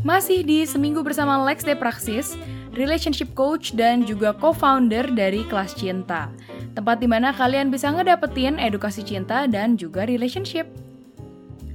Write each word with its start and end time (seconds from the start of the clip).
Masih 0.00 0.40
di 0.40 0.64
Seminggu 0.64 1.04
bersama 1.04 1.36
Lex 1.44 1.60
De 1.60 1.76
Praxis, 1.76 2.32
relationship 2.72 3.36
coach 3.36 3.76
dan 3.76 4.08
juga 4.08 4.32
co-founder 4.32 5.12
dari 5.12 5.44
Kelas 5.44 5.76
Cinta. 5.76 6.32
Tempat 6.72 7.04
di 7.04 7.08
mana 7.10 7.36
kalian 7.36 7.68
bisa 7.68 7.92
ngedapetin 7.92 8.56
edukasi 8.56 9.04
cinta 9.04 9.44
dan 9.44 9.76
juga 9.76 10.08
relationship. 10.08 10.64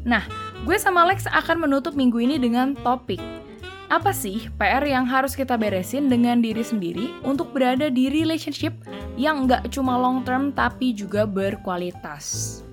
Nah, 0.01 0.25
gue 0.65 0.77
sama 0.81 1.05
Lex 1.05 1.29
akan 1.29 1.69
menutup 1.69 1.93
minggu 1.93 2.17
ini 2.17 2.41
dengan 2.41 2.73
topik 2.73 3.21
apa 3.85 4.09
sih 4.09 4.49
PR 4.57 4.81
yang 4.81 5.05
harus 5.05 5.37
kita 5.37 5.53
beresin 5.61 6.09
dengan 6.09 6.41
diri 6.41 6.65
sendiri 6.65 7.13
untuk 7.21 7.53
berada 7.53 7.93
di 7.93 8.09
relationship 8.09 8.73
yang 9.13 9.45
nggak 9.45 9.69
cuma 9.69 9.93
long 9.93 10.25
term 10.25 10.49
tapi 10.49 10.89
juga 10.89 11.29
berkualitas? 11.29 12.64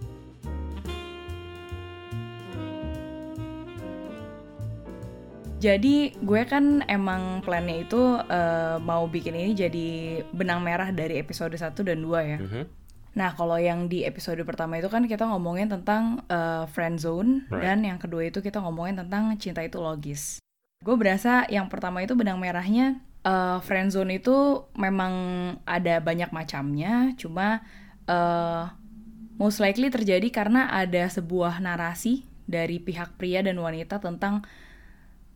Jadi 5.62 6.18
gue 6.18 6.42
kan 6.42 6.82
emang 6.91 7.38
plannya 7.46 7.87
itu 7.87 8.18
uh, 8.18 8.82
mau 8.82 9.06
bikin 9.06 9.38
ini 9.38 9.55
jadi 9.55 9.88
benang 10.34 10.59
merah 10.59 10.91
dari 10.91 11.23
episode 11.23 11.54
1 11.54 11.70
dan 11.87 12.02
2 12.02 12.30
ya. 12.34 12.38
Mm 12.42 12.48
-hmm. 12.50 12.64
Nah 13.14 13.30
kalau 13.38 13.62
yang 13.62 13.87
di 13.87 14.02
episode 14.02 14.42
pertama 14.42 14.82
itu 14.82 14.90
kan 14.90 15.06
kita 15.06 15.23
ngomongin 15.30 15.70
tentang 15.70 16.27
uh, 16.27 16.66
friend 16.66 16.98
zone 16.98 17.46
right. 17.46 17.62
dan 17.62 17.87
yang 17.87 18.02
kedua 18.02 18.27
itu 18.27 18.42
kita 18.42 18.59
ngomongin 18.59 18.98
tentang 19.06 19.38
cinta 19.38 19.62
itu 19.62 19.78
logis. 19.78 20.42
Gue 20.82 20.98
berasa 20.98 21.46
yang 21.46 21.70
pertama 21.70 22.02
itu 22.02 22.18
benang 22.18 22.42
merahnya 22.42 22.98
uh, 23.23 23.62
friend 23.62 23.95
zone 23.95 24.18
itu 24.18 24.66
memang 24.74 25.15
ada 25.62 26.02
banyak 26.02 26.34
macamnya, 26.34 27.15
cuma 27.15 27.62
uh, 28.10 28.66
most 29.38 29.62
likely 29.62 29.88
terjadi 29.95 30.26
karena 30.32 30.73
ada 30.74 31.06
sebuah 31.06 31.62
narasi 31.62 32.26
dari 32.51 32.82
pihak 32.82 33.15
pria 33.16 33.40
dan 33.40 33.59
wanita 33.62 34.02
tentang 34.02 34.42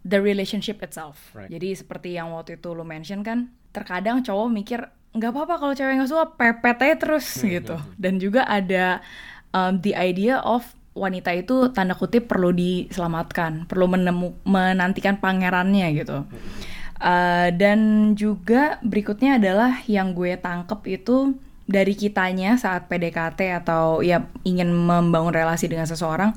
the 0.06 0.22
relationship 0.22 0.78
itself. 0.86 1.34
Right. 1.34 1.50
Jadi 1.50 1.74
seperti 1.74 2.14
yang 2.14 2.30
waktu 2.30 2.62
itu 2.62 2.70
lo 2.70 2.86
mention 2.86 3.26
kan, 3.26 3.50
terkadang 3.74 4.22
cowok 4.22 4.48
mikir 4.54 4.80
nggak 5.16 5.32
apa-apa 5.32 5.54
kalau 5.58 5.72
cewek 5.74 5.98
nggak 5.98 6.10
suka 6.12 6.26
pepet 6.38 6.78
aja 6.86 6.96
terus 6.96 7.26
hmm, 7.42 7.48
gitu. 7.60 7.76
Hmm, 7.76 7.84
hmm. 7.90 7.98
Dan 7.98 8.14
juga 8.22 8.42
ada 8.46 9.02
um, 9.50 9.82
the 9.82 9.98
idea 9.98 10.38
of 10.46 10.62
wanita 10.96 11.34
itu 11.36 11.74
tanda 11.74 11.92
kutip 11.92 12.30
perlu 12.30 12.54
diselamatkan, 12.54 13.68
perlu 13.68 13.90
menemu 13.90 14.32
menantikan 14.46 15.18
pangerannya 15.20 15.92
gitu. 15.92 16.24
Uh, 16.96 17.52
dan 17.52 18.12
juga 18.16 18.80
berikutnya 18.80 19.36
adalah 19.36 19.84
yang 19.84 20.16
gue 20.16 20.40
tangkep 20.40 20.80
itu 20.88 21.36
dari 21.68 21.92
kitanya 21.92 22.56
saat 22.56 22.88
PDKT 22.88 23.52
atau 23.60 24.00
ya 24.00 24.24
ingin 24.46 24.72
membangun 24.72 25.34
relasi 25.34 25.68
dengan 25.68 25.84
seseorang 25.84 26.32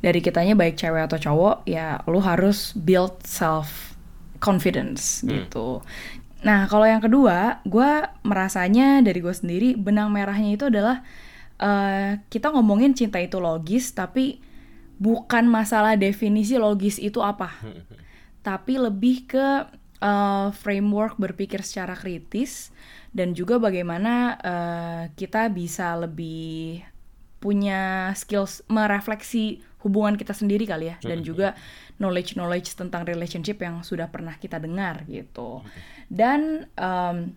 dari 0.00 0.20
kitanya 0.24 0.56
baik 0.56 0.80
cewek 0.80 1.06
atau 1.08 1.20
cowok 1.20 1.68
ya 1.68 2.00
lu 2.08 2.20
harus 2.24 2.72
build 2.72 3.20
self 3.24 3.96
confidence 4.40 5.20
hmm. 5.20 5.28
gitu. 5.28 5.84
Nah 6.40 6.64
kalau 6.66 6.88
yang 6.88 7.04
kedua, 7.04 7.60
gue 7.68 7.90
merasanya 8.24 9.04
dari 9.04 9.20
gue 9.20 9.32
sendiri 9.32 9.76
benang 9.76 10.08
merahnya 10.08 10.56
itu 10.56 10.72
adalah 10.72 11.04
uh, 11.60 12.16
kita 12.32 12.48
ngomongin 12.48 12.96
cinta 12.96 13.20
itu 13.20 13.36
logis, 13.36 13.92
tapi 13.92 14.40
bukan 14.96 15.44
masalah 15.44 16.00
definisi 16.00 16.56
logis 16.56 16.96
itu 16.96 17.20
apa, 17.20 17.52
tapi 18.46 18.80
lebih 18.80 19.28
ke 19.28 19.46
uh, 20.00 20.48
framework 20.56 21.20
berpikir 21.20 21.60
secara 21.60 21.92
kritis 21.92 22.72
dan 23.12 23.36
juga 23.36 23.60
bagaimana 23.60 24.40
uh, 24.40 25.02
kita 25.12 25.52
bisa 25.52 25.92
lebih 26.00 26.80
punya 27.40 28.12
skills 28.14 28.62
merefleksi 28.68 29.64
hubungan 29.80 30.14
kita 30.20 30.36
sendiri 30.36 30.68
kali 30.68 30.92
ya. 30.92 30.96
Dan 31.00 31.24
juga 31.24 31.56
knowledge 31.96 32.36
knowledge 32.36 32.76
tentang 32.76 33.08
relationship 33.08 33.58
yang 33.64 33.80
sudah 33.80 34.12
pernah 34.12 34.36
kita 34.36 34.60
dengar 34.60 35.08
gitu. 35.08 35.64
Dan 36.06 36.68
um, 36.76 37.32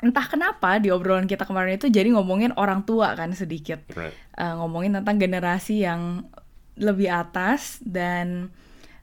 entah 0.00 0.26
kenapa 0.28 0.76
di 0.76 0.92
obrolan 0.92 1.28
kita 1.28 1.48
kemarin 1.48 1.80
itu 1.80 1.88
jadi 1.88 2.12
ngomongin 2.12 2.52
orang 2.56 2.84
tua 2.84 3.12
kan 3.16 3.32
sedikit. 3.32 3.84
Right. 3.92 4.16
uh, 4.36 4.60
ngomongin 4.60 5.00
tentang 5.00 5.16
generasi 5.16 5.84
yang 5.84 6.28
lebih 6.76 7.08
atas 7.08 7.80
dan 7.80 8.52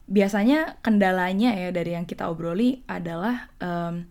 biasanya 0.05 0.77
kendalanya 0.85 1.57
ya 1.57 1.69
dari 1.73 1.97
yang 1.97 2.05
kita 2.05 2.29
obroli 2.29 2.85
adalah 2.85 3.49
um, 3.57 4.05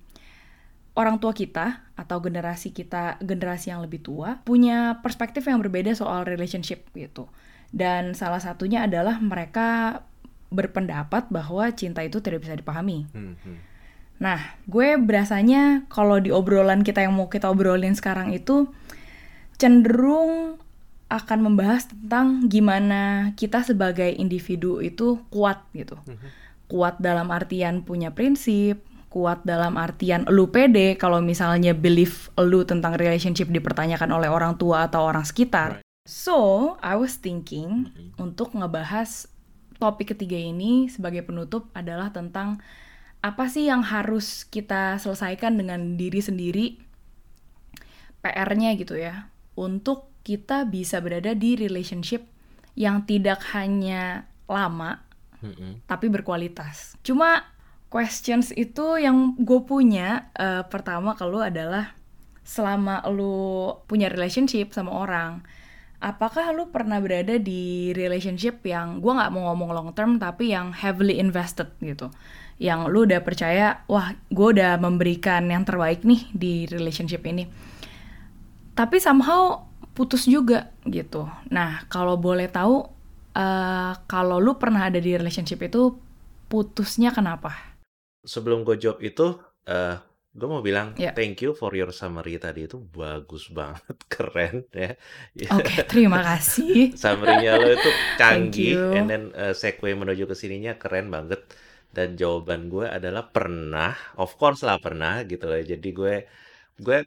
orang 0.92 1.16
tua 1.20 1.32
kita 1.32 1.88
atau 1.96 2.18
generasi 2.20 2.72
kita 2.76 3.16
generasi 3.24 3.72
yang 3.72 3.80
lebih 3.80 4.04
tua 4.04 4.40
punya 4.44 5.00
perspektif 5.00 5.48
yang 5.48 5.62
berbeda 5.62 5.96
soal 5.96 6.28
relationship 6.28 6.84
gitu 6.92 7.28
dan 7.72 8.12
salah 8.12 8.38
satunya 8.38 8.84
adalah 8.84 9.16
mereka 9.16 10.00
berpendapat 10.52 11.32
bahwa 11.32 11.72
cinta 11.72 12.04
itu 12.04 12.20
tidak 12.20 12.44
bisa 12.44 12.52
dipahami. 12.52 13.08
Hmm, 13.16 13.34
hmm. 13.40 13.58
Nah, 14.20 14.38
gue 14.68 15.00
berasanya 15.00 15.88
kalau 15.88 16.20
di 16.20 16.28
obrolan 16.28 16.84
kita 16.84 17.02
yang 17.02 17.16
mau 17.16 17.26
kita 17.32 17.48
obrolin 17.48 17.96
sekarang 17.96 18.36
itu 18.36 18.68
cenderung 19.56 20.60
akan 21.08 21.38
membahas 21.44 21.88
tentang 21.88 22.46
gimana 22.46 23.32
kita 23.34 23.64
sebagai 23.64 24.12
individu 24.12 24.84
itu 24.84 25.24
kuat 25.32 25.64
gitu. 25.72 25.96
Hmm. 26.04 26.20
Kuat 26.68 27.00
dalam 27.00 27.32
artian 27.32 27.82
punya 27.82 28.12
prinsip, 28.12 28.84
kuat 29.12 29.44
dalam 29.44 29.76
artian 29.76 30.24
lu 30.32 30.48
pede 30.48 30.96
kalau 30.96 31.20
misalnya 31.20 31.76
belief 31.76 32.32
lu 32.40 32.64
tentang 32.64 32.96
relationship 32.96 33.52
dipertanyakan 33.52 34.08
oleh 34.08 34.32
orang 34.32 34.56
tua 34.56 34.88
atau 34.88 35.04
orang 35.04 35.28
sekitar. 35.28 35.84
Right. 35.84 35.84
So, 36.08 36.36
I 36.80 36.96
was 36.96 37.20
thinking 37.20 37.92
mm-hmm. 37.92 38.16
untuk 38.16 38.56
ngebahas 38.56 39.28
topik 39.76 40.16
ketiga 40.16 40.40
ini 40.40 40.88
sebagai 40.88 41.22
penutup 41.22 41.68
adalah 41.76 42.08
tentang 42.10 42.58
apa 43.22 43.46
sih 43.46 43.70
yang 43.70 43.86
harus 43.86 44.48
kita 44.48 44.98
selesaikan 44.98 45.54
dengan 45.54 45.94
diri 45.94 46.18
sendiri 46.18 46.66
PR-nya 48.18 48.74
gitu 48.74 48.98
ya 48.98 49.30
untuk 49.54 50.10
kita 50.26 50.66
bisa 50.66 50.98
berada 50.98 51.34
di 51.34 51.54
relationship 51.54 52.26
yang 52.74 53.06
tidak 53.06 53.42
hanya 53.54 54.26
lama 54.48 55.04
mm-hmm. 55.38 55.86
tapi 55.86 56.10
berkualitas. 56.10 56.98
Cuma 57.06 57.52
questions 57.92 58.56
itu 58.56 58.96
yang 58.96 59.36
gue 59.36 59.60
punya 59.68 60.32
uh, 60.32 60.64
pertama 60.64 61.12
kalau 61.12 61.44
adalah 61.44 61.92
selama 62.40 63.04
lu 63.12 63.76
punya 63.84 64.08
relationship 64.08 64.72
sama 64.72 64.96
orang 65.04 65.44
apakah 66.02 66.50
lu 66.50 66.68
pernah 66.74 66.98
berada 66.98 67.38
di 67.38 67.94
relationship 67.94 68.58
yang 68.66 68.98
gue 68.98 69.12
nggak 69.14 69.30
mau 69.30 69.54
ngomong 69.54 69.70
long 69.70 69.90
term 69.94 70.18
tapi 70.18 70.50
yang 70.50 70.74
heavily 70.74 71.22
invested 71.22 71.70
gitu? 71.78 72.10
Yang 72.58 72.80
lu 72.90 73.06
udah 73.06 73.22
percaya 73.22 73.86
wah 73.86 74.10
gue 74.28 74.48
udah 74.58 74.82
memberikan 74.82 75.46
yang 75.46 75.62
terbaik 75.62 76.02
nih 76.02 76.26
di 76.34 76.66
relationship 76.66 77.22
ini. 77.22 77.46
Tapi 78.74 78.98
somehow 78.98 79.62
putus 79.94 80.26
juga 80.26 80.74
gitu. 80.90 81.30
Nah 81.54 81.86
kalau 81.86 82.18
boleh 82.18 82.50
tahu 82.50 82.82
uh, 83.38 83.92
kalau 84.10 84.42
lu 84.42 84.58
pernah 84.58 84.90
ada 84.90 84.98
di 84.98 85.14
relationship 85.14 85.62
itu 85.62 85.94
putusnya 86.50 87.14
kenapa 87.14 87.71
sebelum 88.22 88.62
gue 88.62 88.78
jawab 88.78 89.02
itu 89.02 89.36
uh, 89.66 89.96
Gue 90.32 90.48
mau 90.48 90.64
bilang 90.64 90.96
yeah. 90.96 91.12
thank 91.12 91.44
you 91.44 91.52
for 91.52 91.76
your 91.76 91.92
summary 91.92 92.40
tadi 92.40 92.64
itu 92.64 92.80
bagus 92.80 93.52
banget, 93.52 93.96
keren 94.12 94.64
ya. 94.72 94.96
Oke, 95.52 95.60
okay, 95.60 95.80
terima 95.92 96.24
kasih. 96.24 96.96
Summary-nya 96.96 97.60
lo 97.60 97.68
itu 97.76 97.90
canggih, 98.20 98.96
and 98.96 99.06
then 99.12 99.24
uh, 99.36 99.52
segue 99.52 99.92
menuju 99.92 100.24
ke 100.24 100.32
sininya 100.32 100.80
keren 100.80 101.12
banget. 101.12 101.44
Dan 101.92 102.16
jawaban 102.16 102.72
gue 102.72 102.88
adalah 102.88 103.28
pernah, 103.28 103.92
of 104.16 104.32
course 104.40 104.64
lah 104.64 104.80
pernah 104.80 105.20
gitu 105.28 105.44
loh. 105.44 105.60
Jadi 105.60 105.88
gue 105.92 106.24
gue 106.80 106.98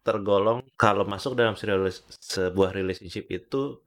tergolong 0.00 0.64
kalau 0.80 1.04
masuk 1.04 1.36
dalam 1.36 1.52
sebuah 1.60 2.72
relationship 2.72 3.28
itu 3.28 3.84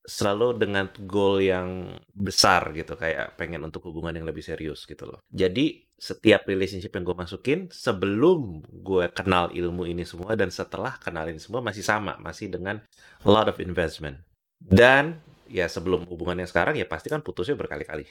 selalu 0.00 0.56
dengan 0.56 0.88
goal 1.04 1.44
yang 1.44 1.92
besar 2.16 2.72
gitu 2.72 2.96
kayak 2.96 3.36
pengen 3.36 3.60
untuk 3.68 3.84
hubungan 3.92 4.16
yang 4.16 4.24
lebih 4.24 4.40
serius 4.40 4.88
gitu 4.88 5.04
loh. 5.04 5.20
Jadi 5.28 5.84
setiap 6.00 6.48
relationship 6.48 6.96
yang 6.96 7.04
gue 7.04 7.16
masukin 7.16 7.58
sebelum 7.68 8.64
gue 8.64 9.12
kenal 9.12 9.52
ilmu 9.52 9.84
ini 9.84 10.08
semua 10.08 10.32
dan 10.32 10.48
setelah 10.48 10.96
kenalin 10.96 11.36
semua 11.36 11.60
masih 11.60 11.84
sama 11.84 12.16
masih 12.16 12.48
dengan 12.48 12.80
a 13.20 13.28
lot 13.28 13.52
of 13.52 13.60
investment. 13.60 14.24
Dan 14.56 15.20
ya 15.44 15.68
sebelum 15.68 16.08
hubungan 16.08 16.40
yang 16.40 16.48
sekarang 16.48 16.80
ya 16.80 16.88
pasti 16.88 17.12
kan 17.12 17.20
putusnya 17.20 17.56
berkali-kali. 17.60 18.08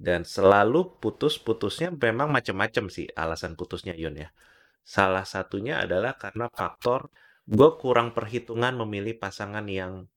Dan 0.00 0.24
selalu 0.24 0.98
putus-putusnya 0.98 1.92
memang 1.92 2.32
macam-macam 2.32 2.88
sih 2.88 3.06
alasan 3.14 3.54
putusnya 3.54 3.94
Yun 3.94 4.16
ya. 4.26 4.28
Salah 4.82 5.28
satunya 5.28 5.78
adalah 5.78 6.18
karena 6.18 6.50
faktor 6.50 7.12
gue 7.46 7.70
kurang 7.78 8.10
perhitungan 8.16 8.74
memilih 8.80 9.20
pasangan 9.20 9.62
yang 9.70 10.10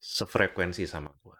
sefrekuensi 0.00 0.84
sama 0.84 1.12
gue. 1.22 1.38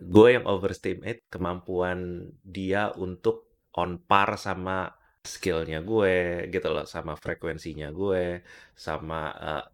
Gue 0.00 0.38
yang 0.38 0.46
overestimate 0.48 1.28
kemampuan 1.28 2.30
dia 2.40 2.90
untuk 2.96 3.50
on 3.76 4.00
par 4.00 4.34
sama 4.40 4.90
skillnya 5.20 5.84
gue 5.84 6.48
gitu 6.48 6.68
loh, 6.72 6.88
sama 6.88 7.14
frekuensinya 7.14 7.92
gue, 7.92 8.40
sama 8.72 9.20
uh, 9.36 9.64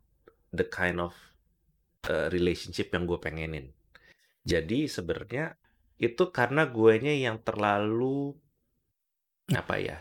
the 0.50 0.67
kind 0.67 0.99
of 0.99 1.14
uh, 2.11 2.26
relationship 2.34 2.90
yang 2.90 3.06
gue 3.06 3.19
pengenin. 3.23 3.70
Jadi 4.46 4.87
sebenarnya 4.90 5.55
itu 5.96 6.29
karena 6.29 6.69
gue 6.69 6.93
nya 7.00 7.14
yang 7.14 7.40
terlalu 7.40 8.37
apa 9.55 9.79
ya 9.81 9.99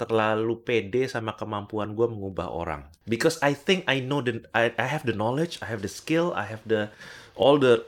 terlalu 0.00 0.64
pede 0.64 1.04
sama 1.04 1.36
kemampuan 1.36 1.92
gue 1.92 2.08
mengubah 2.08 2.48
orang 2.48 2.88
because 3.04 3.36
I 3.44 3.52
think 3.52 3.84
I 3.84 4.00
know 4.00 4.24
the 4.24 4.40
I, 4.56 4.72
I 4.80 4.88
have 4.88 5.04
the 5.04 5.12
knowledge 5.12 5.60
I 5.60 5.68
have 5.68 5.84
the 5.84 5.92
skill 5.92 6.32
I 6.32 6.48
have 6.48 6.64
the 6.64 6.88
all 7.36 7.58
the 7.58 7.84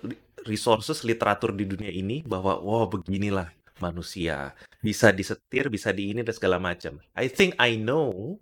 resources 0.46 1.06
literatur 1.06 1.54
di 1.54 1.66
dunia 1.66 1.90
ini 1.90 2.22
bahwa 2.26 2.58
wow 2.58 2.86
beginilah 2.90 3.50
manusia. 3.78 4.54
Bisa 4.78 5.10
disetir 5.10 5.70
bisa 5.70 5.90
di 5.90 6.14
ini 6.14 6.22
dan 6.22 6.34
segala 6.34 6.58
macam. 6.62 6.98
I 7.18 7.26
think 7.30 7.58
I 7.58 7.78
know 7.78 8.38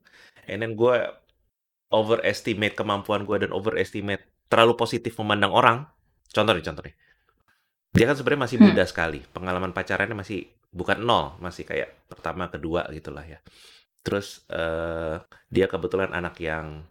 and 0.49 0.65
then 0.65 0.77
gue 0.77 0.97
overestimate 1.91 2.77
kemampuan 2.77 3.27
gue 3.27 3.49
dan 3.49 3.51
overestimate 3.53 4.25
terlalu 4.51 4.77
positif 4.77 5.17
memandang 5.21 5.53
orang. 5.53 5.79
Contoh 6.31 6.53
nih 6.53 6.65
contoh 6.65 6.85
nih. 6.85 6.97
Dia 7.91 8.05
kan 8.07 8.15
sebenarnya 8.15 8.43
masih 8.47 8.59
muda 8.63 8.85
hmm. 8.87 8.91
sekali. 8.91 9.21
Pengalaman 9.35 9.75
pacarannya 9.75 10.15
masih 10.15 10.47
bukan 10.71 11.03
nol 11.03 11.35
masih 11.43 11.67
kayak 11.67 12.07
pertama 12.07 12.47
kedua 12.47 12.87
gitulah 12.95 13.27
ya. 13.27 13.43
Terus 14.01 14.47
uh, 14.49 15.21
dia 15.51 15.67
kebetulan 15.67 16.15
anak 16.15 16.39
yang 16.41 16.87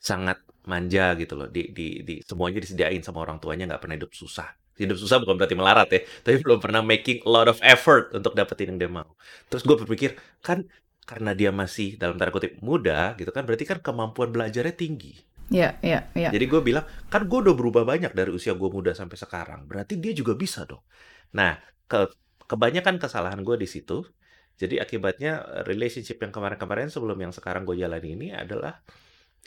sangat 0.00 0.40
manja 0.64 1.12
gitu 1.20 1.36
loh 1.36 1.48
di 1.48 1.68
di 1.70 2.00
di 2.00 2.14
semuanya 2.24 2.64
disediain 2.64 3.04
sama 3.04 3.20
orang 3.20 3.36
tuanya 3.36 3.68
nggak 3.68 3.80
pernah 3.84 3.96
hidup 4.00 4.12
susah 4.16 4.48
hidup 4.80 4.96
susah 4.96 5.20
bukan 5.20 5.36
berarti 5.36 5.56
melarat 5.56 5.88
ya 5.92 6.00
tapi 6.24 6.40
belum 6.40 6.58
pernah 6.60 6.80
making 6.80 7.20
a 7.24 7.30
lot 7.30 7.48
of 7.52 7.60
effort 7.60 8.12
untuk 8.16 8.32
dapetin 8.32 8.72
yang 8.74 8.78
dia 8.80 8.90
mau 8.90 9.12
terus 9.52 9.60
gue 9.60 9.76
berpikir 9.76 10.16
kan 10.40 10.64
karena 11.04 11.36
dia 11.36 11.52
masih 11.52 12.00
dalam 12.00 12.16
tanda 12.16 12.32
kutip 12.32 12.56
muda 12.64 13.12
gitu 13.20 13.28
kan 13.28 13.44
berarti 13.44 13.68
kan 13.68 13.78
kemampuan 13.84 14.32
belajarnya 14.32 14.72
tinggi 14.72 15.20
Iya, 15.50 15.82
iya, 15.82 16.06
iya. 16.14 16.30
Jadi 16.30 16.46
gue 16.46 16.62
bilang, 16.62 16.86
kan 17.10 17.26
gue 17.26 17.38
udah 17.42 17.58
berubah 17.58 17.82
banyak 17.82 18.14
dari 18.14 18.30
usia 18.30 18.54
gue 18.54 18.70
muda 18.70 18.94
sampai 18.94 19.18
sekarang. 19.18 19.66
Berarti 19.66 19.98
dia 19.98 20.14
juga 20.14 20.38
bisa 20.38 20.62
dong. 20.62 20.86
Nah, 21.34 21.58
ke 21.90 22.06
kebanyakan 22.46 23.02
kesalahan 23.02 23.42
gue 23.42 23.58
di 23.58 23.66
situ. 23.66 24.06
Jadi 24.54 24.78
akibatnya 24.78 25.42
eh, 25.58 25.62
relationship 25.66 26.22
yang 26.22 26.30
kemarin-kemarin 26.30 26.86
sebelum 26.86 27.18
yang 27.18 27.34
sekarang 27.34 27.66
gue 27.66 27.82
jalani 27.82 28.14
ini 28.14 28.28
adalah 28.30 28.78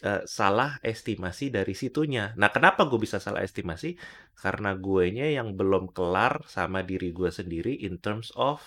uh, 0.02 0.26
salah 0.26 0.82
estimasi 0.82 1.54
dari 1.54 1.78
situnya. 1.78 2.34
Nah, 2.34 2.50
kenapa 2.50 2.90
gue 2.90 2.98
bisa 2.98 3.22
salah 3.22 3.46
estimasi? 3.46 3.94
Karena 4.34 4.74
gue 4.74 5.14
nya 5.14 5.30
yang 5.30 5.54
belum 5.54 5.94
kelar 5.94 6.42
sama 6.50 6.82
diri 6.82 7.14
gue 7.14 7.30
sendiri 7.30 7.78
in 7.78 8.02
terms 8.02 8.34
of 8.34 8.60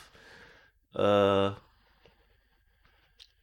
uh, 0.94 1.58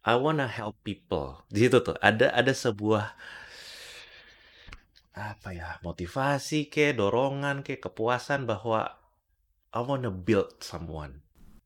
I 0.03 0.15
wanna 0.15 0.47
help 0.47 0.79
people. 0.83 1.43
Di 1.51 1.67
situ 1.67 1.79
tuh 1.79 1.95
ada 2.03 2.31
ada 2.31 2.51
sebuah 2.51 3.15
apa 5.13 5.49
ya, 5.53 5.77
motivasi 5.85 6.73
ke, 6.73 6.97
dorongan 6.97 7.61
ke, 7.61 7.77
kepuasan 7.77 8.49
bahwa 8.49 8.97
I 9.73 9.79
wanna 9.85 10.09
build 10.09 10.59
someone. 10.59 11.21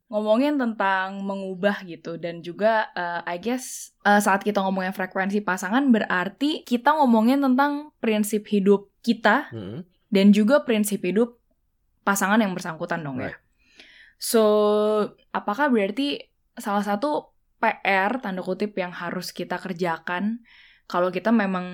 Ngomongin 0.07 0.55
tentang 0.55 1.19
mengubah 1.19 1.83
gitu 1.83 2.15
dan 2.15 2.39
juga 2.39 2.87
uh, 2.95 3.21
I 3.27 3.43
guess 3.43 3.91
uh, 4.07 4.23
saat 4.23 4.39
kita 4.47 4.63
ngomongin 4.63 4.95
frekuensi 4.95 5.43
pasangan 5.43 5.91
berarti 5.91 6.63
kita 6.63 6.95
ngomongin 6.95 7.43
tentang 7.43 7.91
prinsip 7.99 8.47
hidup 8.47 8.87
kita 9.03 9.51
hmm. 9.51 9.83
dan 10.07 10.31
juga 10.31 10.63
prinsip 10.63 11.03
hidup 11.03 11.35
pasangan 12.07 12.39
yang 12.39 12.55
bersangkutan 12.55 13.03
dong 13.03 13.19
ya. 13.19 13.31
right. 13.31 13.35
ya. 13.35 13.45
So, 14.17 14.43
apakah 15.29 15.69
berarti 15.69 16.31
salah 16.57 16.81
satu 16.81 17.35
PR 17.61 18.17
tanda 18.23 18.41
kutip 18.41 18.73
yang 18.79 18.89
harus 18.95 19.29
kita 19.29 19.61
kerjakan 19.61 20.41
kalau 20.87 21.11
kita 21.11 21.29
memang 21.35 21.67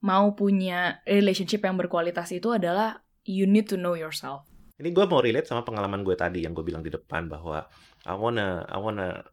mau 0.00 0.32
punya 0.32 1.04
relationship 1.04 1.62
yang 1.62 1.76
berkualitas 1.76 2.32
itu 2.32 2.56
adalah 2.56 3.04
you 3.28 3.44
need 3.44 3.68
to 3.68 3.76
know 3.76 3.92
yourself. 3.92 4.48
Ini 4.76 4.92
gue 4.92 5.04
mau 5.08 5.24
relate 5.24 5.48
sama 5.48 5.64
pengalaman 5.64 6.04
gue 6.04 6.12
tadi 6.12 6.44
yang 6.44 6.52
gue 6.52 6.60
bilang 6.60 6.84
di 6.84 6.92
depan 6.92 7.32
bahwa 7.32 7.64
I 8.04 8.12
wanna 8.12 8.68
I 8.68 8.76
wanna 8.76 9.24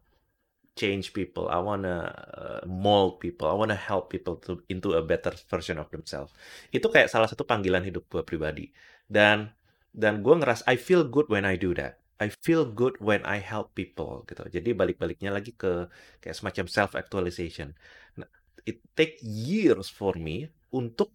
change 0.74 1.12
people, 1.12 1.46
I 1.52 1.60
wanna 1.60 2.10
uh, 2.34 2.62
mold 2.66 3.20
people, 3.20 3.46
I 3.46 3.54
wanna 3.54 3.76
help 3.76 4.08
people 4.08 4.40
to 4.48 4.64
into 4.72 4.96
a 4.96 5.02
better 5.04 5.36
version 5.52 5.76
of 5.76 5.92
themselves. 5.92 6.32
Itu 6.72 6.88
kayak 6.88 7.12
salah 7.12 7.28
satu 7.28 7.44
panggilan 7.44 7.84
hidup 7.84 8.08
gue 8.08 8.24
pribadi. 8.24 8.72
Dan 9.04 9.52
dan 9.92 10.24
gue 10.24 10.34
ngeras 10.34 10.64
I 10.64 10.80
feel 10.80 11.04
good 11.04 11.28
when 11.28 11.44
I 11.44 11.60
do 11.60 11.76
that. 11.76 12.00
I 12.16 12.32
feel 12.32 12.64
good 12.64 12.96
when 13.04 13.20
I 13.28 13.36
help 13.42 13.76
people 13.76 14.24
gitu. 14.24 14.48
Jadi 14.48 14.72
balik-baliknya 14.72 15.28
lagi 15.28 15.52
ke 15.52 15.92
kayak 16.24 16.36
semacam 16.40 16.64
self 16.72 16.96
actualization. 16.96 17.76
Nah, 18.16 18.30
it 18.64 18.80
take 18.96 19.20
years 19.20 19.92
for 19.92 20.16
me 20.16 20.48
untuk 20.72 21.12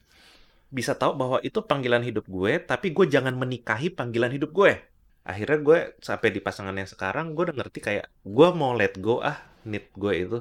bisa 0.70 0.94
tahu 0.94 1.18
bahwa 1.18 1.38
itu 1.42 1.60
panggilan 1.66 2.06
hidup 2.06 2.30
gue, 2.30 2.62
tapi 2.62 2.94
gue 2.94 3.06
jangan 3.10 3.34
menikahi 3.34 3.90
panggilan 3.90 4.30
hidup 4.30 4.54
gue. 4.54 4.78
Akhirnya 5.26 5.60
gue 5.62 5.80
sampai 6.02 6.30
di 6.30 6.40
pasangan 6.42 6.74
yang 6.78 6.90
sekarang, 6.90 7.34
gue 7.34 7.50
udah 7.50 7.58
ngerti 7.58 7.80
kayak 7.82 8.06
gue 8.26 8.48
mau 8.54 8.78
let 8.78 8.98
go 9.02 9.22
ah 9.22 9.38
need 9.66 9.90
gue 9.98 10.14
itu. 10.14 10.40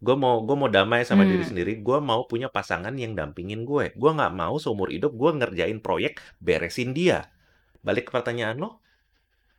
Gue 0.00 0.16
mau 0.16 0.40
gue 0.40 0.56
mau 0.56 0.72
damai 0.72 1.04
sama 1.04 1.28
hmm. 1.28 1.30
diri 1.30 1.44
sendiri. 1.44 1.72
Gue 1.84 2.00
mau 2.00 2.24
punya 2.24 2.48
pasangan 2.48 2.92
yang 2.96 3.12
dampingin 3.12 3.68
gue. 3.68 3.92
Gue 3.92 4.10
nggak 4.16 4.32
mau 4.32 4.56
seumur 4.56 4.88
hidup 4.88 5.12
gue 5.12 5.30
ngerjain 5.36 5.78
proyek 5.84 6.20
beresin 6.40 6.96
dia. 6.96 7.28
Balik 7.84 8.08
ke 8.08 8.10
pertanyaan 8.12 8.60
lo, 8.60 8.80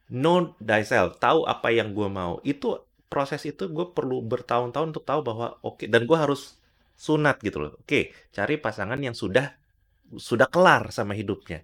know 0.09 0.57
thyself, 0.61 1.21
tahu 1.21 1.45
apa 1.45 1.69
yang 1.69 1.93
gue 1.93 2.09
mau. 2.09 2.41
Itu 2.41 2.89
proses 3.05 3.45
itu 3.45 3.69
gue 3.69 3.93
perlu 3.93 4.25
bertahun-tahun 4.25 4.97
untuk 4.97 5.05
tahu 5.05 5.21
bahwa 5.21 5.61
oke 5.61 5.85
okay, 5.85 5.87
dan 5.89 6.09
gue 6.09 6.17
harus 6.17 6.57
sunat 6.97 7.37
gitu 7.45 7.61
loh. 7.61 7.77
Oke, 7.81 8.13
cari 8.33 8.57
pasangan 8.57 8.97
yang 8.97 9.13
sudah 9.13 9.60
sudah 10.15 10.47
kelar 10.47 10.91
sama 10.91 11.15
hidupnya. 11.15 11.63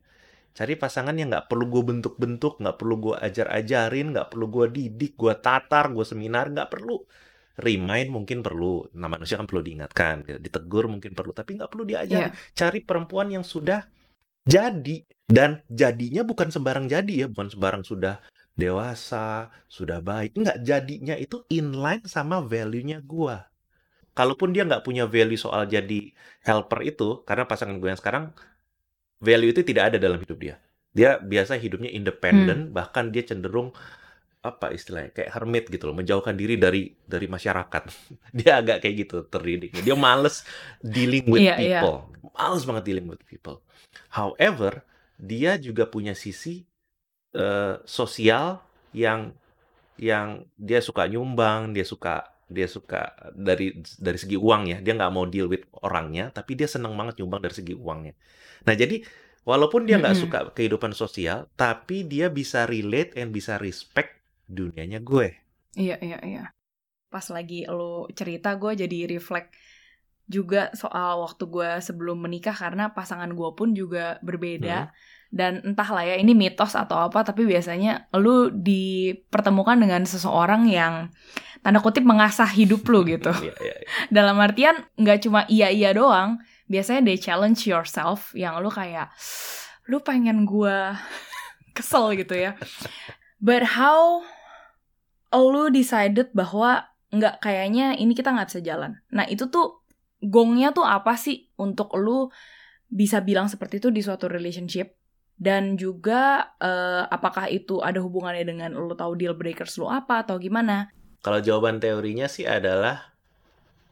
Cari 0.58 0.74
pasangan 0.74 1.14
yang 1.14 1.30
nggak 1.30 1.54
perlu 1.54 1.70
gue 1.70 1.84
bentuk-bentuk, 1.86 2.58
nggak 2.58 2.78
perlu 2.82 2.96
gue 2.98 3.16
ajar-ajarin, 3.22 4.10
nggak 4.10 4.34
perlu 4.34 4.46
gue 4.50 4.66
didik, 4.74 5.14
gue 5.14 5.34
tatar, 5.38 5.94
gue 5.94 6.02
seminar, 6.02 6.50
nggak 6.50 6.70
perlu. 6.74 6.98
Remind 7.58 8.10
mungkin 8.10 8.42
perlu, 8.42 8.86
nah 8.98 9.10
manusia 9.10 9.38
kan 9.38 9.46
perlu 9.46 9.62
diingatkan, 9.62 10.26
ditegur 10.42 10.90
mungkin 10.90 11.14
perlu, 11.14 11.34
tapi 11.34 11.62
nggak 11.62 11.70
perlu 11.70 11.86
diajar. 11.86 12.30
Yeah. 12.30 12.32
Cari 12.58 12.82
perempuan 12.82 13.34
yang 13.34 13.46
sudah 13.46 13.86
jadi 14.46 15.06
dan 15.30 15.62
jadinya 15.70 16.26
bukan 16.26 16.50
sembarang 16.50 16.90
jadi 16.90 17.26
ya, 17.26 17.28
bukan 17.30 17.54
sembarang 17.54 17.84
sudah 17.86 18.18
dewasa, 18.58 19.54
sudah 19.70 20.02
baik. 20.02 20.34
Enggak, 20.34 20.58
jadinya 20.66 21.14
itu 21.14 21.46
inline 21.54 22.02
sama 22.10 22.42
value-nya 22.42 23.06
gue 23.06 23.38
kalaupun 24.18 24.50
dia 24.50 24.66
nggak 24.66 24.82
punya 24.82 25.06
value 25.06 25.38
soal 25.38 25.70
jadi 25.70 26.10
helper 26.42 26.82
itu, 26.82 27.22
karena 27.22 27.46
pasangan 27.46 27.78
gue 27.78 27.94
yang 27.94 28.02
sekarang 28.02 28.34
value 29.22 29.54
itu 29.54 29.62
tidak 29.62 29.94
ada 29.94 29.98
dalam 30.02 30.18
hidup 30.18 30.38
dia. 30.42 30.56
Dia 30.90 31.22
biasa 31.22 31.62
hidupnya 31.62 31.94
independen, 31.94 32.70
hmm. 32.70 32.74
bahkan 32.74 33.14
dia 33.14 33.22
cenderung 33.22 33.70
apa 34.42 34.72
istilahnya 34.74 35.14
kayak 35.14 35.30
hermit 35.38 35.66
gitu 35.70 35.86
loh, 35.92 35.94
menjauhkan 35.94 36.34
diri 36.34 36.58
dari 36.58 36.90
dari 37.06 37.30
masyarakat. 37.30 37.84
dia 38.38 38.58
agak 38.58 38.82
kayak 38.82 38.96
gitu 39.06 39.18
terdidiknya. 39.30 39.86
Dia 39.86 39.94
males 39.94 40.42
dealing 40.82 41.30
with 41.30 41.46
yeah, 41.46 41.62
iya. 41.62 41.82
people, 41.86 42.10
yeah. 42.10 42.34
males 42.34 42.66
banget 42.66 42.84
dealing 42.90 43.06
with 43.06 43.22
people. 43.30 43.62
However, 44.10 44.82
dia 45.22 45.62
juga 45.62 45.86
punya 45.86 46.18
sisi 46.18 46.66
uh, 47.38 47.78
sosial 47.86 48.66
yang 48.98 49.38
yang 49.98 50.46
dia 50.58 50.82
suka 50.82 51.10
nyumbang, 51.10 51.74
dia 51.74 51.86
suka 51.86 52.37
dia 52.48 52.68
suka 52.68 53.12
dari 53.36 53.76
dari 54.00 54.16
segi 54.16 54.40
uang 54.40 54.72
ya 54.72 54.78
dia 54.80 54.96
nggak 54.96 55.12
mau 55.12 55.28
deal 55.28 55.52
with 55.52 55.68
orangnya 55.84 56.32
tapi 56.32 56.56
dia 56.56 56.68
seneng 56.68 56.96
banget 56.96 57.20
nyumbang 57.20 57.44
dari 57.44 57.56
segi 57.56 57.76
uangnya. 57.76 58.16
Nah 58.64 58.74
jadi 58.76 59.04
walaupun 59.44 59.84
dia 59.84 60.00
nggak 60.00 60.16
mm 60.16 60.22
-hmm. 60.24 60.32
suka 60.32 60.40
kehidupan 60.56 60.92
sosial 60.96 61.52
tapi 61.60 62.08
dia 62.08 62.32
bisa 62.32 62.64
relate 62.64 63.20
and 63.20 63.36
bisa 63.36 63.60
respect 63.60 64.16
dunianya 64.48 65.04
gue. 65.04 65.36
Iya 65.76 66.00
iya 66.00 66.20
iya. 66.24 66.44
Pas 67.12 67.28
lagi 67.32 67.68
lo 67.68 68.08
cerita 68.16 68.56
gue 68.56 68.80
jadi 68.80 69.08
reflect 69.12 69.52
juga 70.28 70.76
soal 70.76 71.24
waktu 71.24 71.44
gue 71.48 71.70
sebelum 71.80 72.20
menikah 72.20 72.56
karena 72.56 72.92
pasangan 72.92 73.32
gue 73.32 73.50
pun 73.56 73.72
juga 73.76 74.20
berbeda. 74.24 74.88
Hmm. 74.88 74.94
Dan 75.28 75.60
entahlah 75.64 76.08
ya 76.08 76.16
ini 76.16 76.32
mitos 76.32 76.74
atau 76.74 77.12
apa 77.12 77.24
tapi 77.28 77.44
biasanya 77.44 78.08
lu 78.16 78.48
dipertemukan 78.52 79.76
dengan 79.76 80.08
seseorang 80.08 80.72
yang 80.72 81.12
tanda 81.62 81.84
kutip 81.84 82.08
mengasah 82.08 82.48
hidup 82.48 82.88
lu 82.88 83.04
gitu. 83.12 83.32
yeah, 83.44 83.58
yeah, 83.60 83.78
yeah. 83.78 84.08
Dalam 84.08 84.40
artian 84.40 84.88
nggak 84.96 85.28
cuma 85.28 85.44
iya 85.52 85.68
iya 85.68 85.92
doang, 85.92 86.40
biasanya 86.72 87.04
they 87.04 87.20
challenge 87.20 87.68
yourself 87.68 88.32
yang 88.32 88.56
lu 88.64 88.72
kayak 88.72 89.12
lu 89.88 90.00
pengen 90.04 90.48
gue 90.48 90.96
kesel 91.78 92.16
gitu 92.16 92.36
ya. 92.36 92.56
But 93.38 93.68
how 93.68 94.24
lu 95.36 95.70
decided 95.70 96.34
bahwa 96.34 96.88
nggak 97.12 97.40
kayaknya 97.40 97.96
ini 97.96 98.16
kita 98.16 98.32
nggak 98.32 98.50
bisa 98.52 98.62
jalan. 98.64 99.00
Nah 99.12 99.28
itu 99.28 99.48
tuh 99.48 99.84
gongnya 100.24 100.74
tuh 100.74 100.84
apa 100.84 101.14
sih 101.16 101.52
untuk 101.62 101.94
lu 102.00 102.28
bisa 102.88 103.22
bilang 103.22 103.52
seperti 103.52 103.80
itu 103.84 103.92
di 103.92 104.02
suatu 104.02 104.32
relationship? 104.32 104.97
Dan 105.38 105.78
juga 105.78 106.54
uh, 106.58 107.06
apakah 107.14 107.46
itu 107.54 107.78
ada 107.86 108.02
hubungannya 108.02 108.42
dengan 108.42 108.74
lu 108.74 108.98
tahu 108.98 109.14
deal 109.14 109.38
breakers 109.38 109.78
lu 109.78 109.86
apa 109.86 110.26
atau 110.26 110.42
gimana? 110.42 110.90
Kalau 111.22 111.38
jawaban 111.38 111.78
teorinya 111.78 112.26
sih 112.26 112.50
adalah 112.50 113.14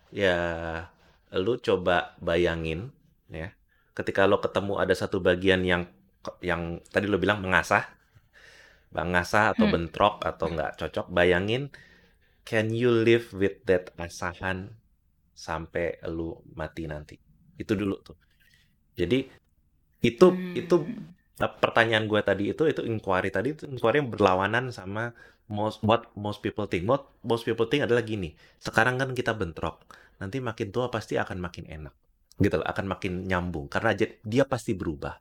ya 0.10 0.38
lu 1.36 1.60
coba 1.62 2.16
bayangin 2.24 2.90
ya 3.28 3.52
ketika 3.98 4.24
lo 4.24 4.40
ketemu 4.40 4.80
ada 4.80 4.96
satu 4.96 5.20
bagian 5.20 5.66
yang 5.68 5.84
yang 6.40 6.80
tadi 6.88 7.12
lo 7.12 7.20
bilang 7.20 7.44
mengasah 7.44 7.84
mengasah 8.96 9.52
atau 9.52 9.68
hmm. 9.68 9.74
bentrok 9.76 10.24
atau 10.24 10.48
nggak 10.48 10.80
cocok 10.80 11.12
bayangin 11.12 11.68
can 12.48 12.72
you 12.72 12.94
live 12.94 13.34
with 13.36 13.60
that 13.68 13.92
asahan 14.00 14.72
sampai 15.36 16.00
lu 16.08 16.40
mati 16.56 16.88
nanti? 16.88 17.20
Itu 17.60 17.76
dulu 17.76 18.00
tuh. 18.00 18.16
Jadi 18.96 19.28
itu 20.06 20.28
hmm. 20.32 20.54
itu 20.56 20.76
pertanyaan 21.36 22.08
gue 22.08 22.22
tadi 22.24 22.44
itu 22.56 22.64
itu 22.64 22.82
inquiry 22.88 23.28
tadi 23.28 23.52
itu 23.52 23.68
inquiry 23.68 24.00
yang 24.00 24.08
berlawanan 24.08 24.72
sama 24.72 25.12
most 25.52 25.84
what 25.84 26.08
most 26.16 26.40
people 26.40 26.66
think. 26.66 26.88
What 26.88 27.12
most 27.22 27.44
people 27.44 27.68
think 27.68 27.84
adalah 27.84 28.02
gini. 28.02 28.34
Sekarang 28.60 28.96
kan 28.96 29.12
kita 29.12 29.36
bentrok. 29.36 29.84
Nanti 30.18 30.40
makin 30.40 30.72
tua 30.72 30.88
pasti 30.88 31.20
akan 31.20 31.44
makin 31.44 31.68
enak. 31.68 31.94
Gitu 32.36 32.56
loh, 32.60 32.68
akan 32.68 32.86
makin 32.92 33.28
nyambung 33.28 33.72
karena 33.72 33.96
dia 34.24 34.44
pasti 34.48 34.76
berubah. 34.76 35.20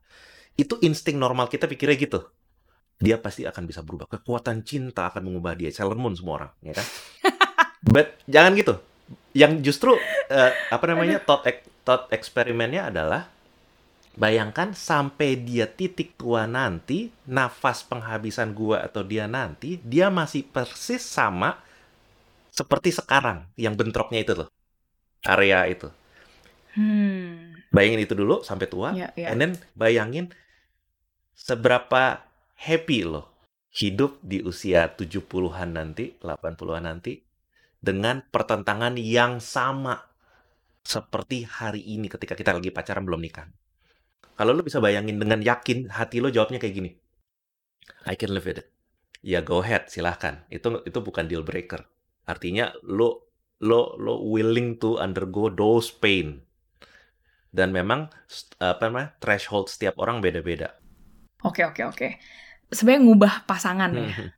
Itu 0.55 0.79
insting 0.83 1.19
normal 1.19 1.51
kita 1.51 1.67
pikirnya 1.67 1.99
gitu 1.99 2.21
dia 2.99 3.19
pasti 3.19 3.43
akan 3.45 3.63
bisa 3.67 3.83
berubah. 3.83 4.07
Kekuatan 4.07 4.63
cinta 4.63 5.11
akan 5.11 5.27
mengubah 5.27 5.59
dia. 5.59 5.71
Sailor 5.75 5.99
Moon 5.99 6.15
semua 6.15 6.35
orang, 6.43 6.53
ya 6.63 6.73
kan? 6.79 6.87
But 7.93 8.17
jangan 8.31 8.55
gitu. 8.55 8.75
Yang 9.35 9.53
justru 9.67 9.93
uh, 10.31 10.53
apa 10.71 10.85
namanya 10.87 11.19
thought 11.21 11.45
thought 11.85 12.09
eksperimennya 12.15 12.89
adalah 12.89 13.29
bayangkan 14.15 14.73
sampai 14.73 15.39
dia 15.39 15.67
titik 15.67 16.15
tua 16.15 16.47
nanti, 16.47 17.11
nafas 17.27 17.83
penghabisan 17.87 18.55
gua 18.55 18.87
atau 18.87 19.03
dia 19.03 19.27
nanti, 19.27 19.79
dia 19.83 20.11
masih 20.11 20.47
persis 20.47 21.03
sama 21.03 21.59
seperti 22.55 22.95
sekarang 22.95 23.51
yang 23.59 23.75
bentroknya 23.75 24.23
itu 24.23 24.33
loh. 24.35 24.49
Area 25.27 25.67
itu. 25.67 25.91
Hmm. 26.75 27.55
Bayangin 27.75 28.07
itu 28.07 28.15
dulu 28.15 28.43
sampai 28.47 28.67
tua, 28.71 28.95
yeah, 28.95 29.11
yeah. 29.19 29.35
and 29.35 29.39
then 29.43 29.53
bayangin 29.75 30.31
seberapa 31.35 32.23
happy 32.55 33.03
loh 33.03 33.35
hidup 33.75 34.23
di 34.23 34.39
usia 34.47 34.87
70-an 34.95 35.75
nanti, 35.75 36.15
80-an 36.23 36.87
nanti 36.87 37.19
dengan 37.83 38.23
pertentangan 38.23 38.95
yang 38.97 39.43
sama 39.43 39.99
seperti 40.81 41.43
hari 41.43 41.83
ini 41.83 42.07
ketika 42.07 42.39
kita 42.39 42.55
lagi 42.55 42.71
pacaran 42.71 43.03
belum 43.03 43.21
nikah. 43.21 43.51
Kalau 44.35 44.57
lo 44.57 44.63
bisa 44.65 44.81
bayangin 44.81 45.21
dengan 45.21 45.45
yakin 45.45 45.93
hati 45.93 46.19
lo 46.19 46.33
jawabnya 46.33 46.59
kayak 46.59 46.75
gini. 46.75 46.91
I 48.09 48.17
can 48.17 48.33
live 48.33 48.45
with 48.45 48.65
it. 48.65 48.69
Ya 49.25 49.41
go 49.41 49.61
ahead, 49.61 49.89
silahkan. 49.89 50.45
Itu 50.53 50.85
itu 50.85 50.99
bukan 51.01 51.29
deal 51.29 51.45
breaker. 51.45 51.85
Artinya 52.29 52.73
lo 52.85 53.33
lo 53.61 53.97
lo 53.97 54.25
willing 54.25 54.81
to 54.81 55.01
undergo 55.01 55.49
those 55.49 55.93
pain. 55.93 56.45
Dan 57.55 57.71
memang 57.71 58.11
apa 58.59 58.83
namanya 58.91 59.15
threshold 59.23 59.71
setiap 59.71 59.97
orang 60.03 60.19
beda-beda. 60.19 60.75
Oke 61.47 61.63
oke 61.63 61.83
oke 61.87 62.09
sebenarnya 62.75 63.03
ngubah 63.07 63.35
pasangan 63.47 63.91
ya. 63.95 64.11
Hmm. 64.11 64.29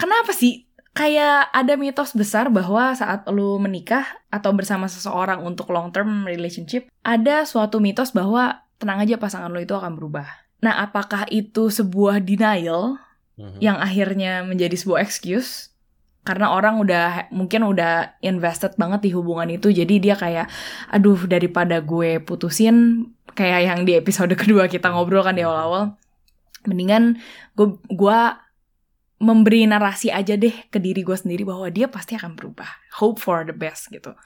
Kenapa 0.00 0.32
sih 0.32 0.64
kayak 0.96 1.52
ada 1.52 1.76
mitos 1.76 2.16
besar 2.16 2.48
bahwa 2.48 2.94
saat 2.96 3.26
lu 3.28 3.60
menikah 3.60 4.06
atau 4.32 4.54
bersama 4.54 4.88
seseorang 4.88 5.44
untuk 5.44 5.68
long 5.74 5.92
term 5.92 6.24
relationship, 6.24 6.88
ada 7.04 7.44
suatu 7.44 7.82
mitos 7.82 8.14
bahwa 8.14 8.64
tenang 8.80 9.04
aja 9.04 9.20
pasangan 9.20 9.52
lu 9.52 9.60
itu 9.60 9.76
akan 9.76 9.94
berubah. 9.94 10.26
Nah, 10.64 10.80
apakah 10.80 11.28
itu 11.28 11.68
sebuah 11.68 12.24
denial 12.24 12.96
hmm. 13.36 13.60
yang 13.60 13.76
akhirnya 13.76 14.40
menjadi 14.42 14.72
sebuah 14.74 15.04
excuse? 15.04 15.68
Karena 16.24 16.52
orang 16.52 16.80
udah 16.80 17.32
mungkin 17.32 17.64
udah 17.64 18.20
invested 18.20 18.76
banget 18.76 19.08
di 19.08 19.10
hubungan 19.16 19.48
itu, 19.48 19.72
jadi 19.72 19.94
dia 19.96 20.14
kayak, 20.16 20.52
aduh 20.92 21.16
daripada 21.24 21.80
gue 21.80 22.20
putusin, 22.20 23.08
kayak 23.32 23.60
yang 23.64 23.80
di 23.88 23.96
episode 23.96 24.32
kedua 24.40 24.68
kita 24.68 24.92
ngobrol 24.92 25.24
kan 25.24 25.36
di 25.36 25.44
awal-awal, 25.44 25.96
mendingan 26.68 27.20
gue 27.56 27.76
gua 27.88 28.40
memberi 29.20 29.68
narasi 29.68 30.08
aja 30.08 30.32
deh 30.32 30.72
ke 30.72 30.80
diri 30.80 31.04
gue 31.04 31.12
sendiri 31.12 31.44
bahwa 31.44 31.68
dia 31.68 31.92
pasti 31.92 32.16
akan 32.16 32.40
berubah 32.40 32.68
hope 32.96 33.20
for 33.20 33.44
the 33.44 33.52
best 33.52 33.92
gitu 33.92 34.16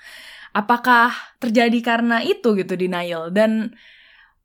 apakah 0.55 1.11
terjadi 1.43 1.79
karena 1.83 2.23
itu 2.23 2.55
gitu 2.55 2.79
denial 2.79 3.35
dan 3.35 3.75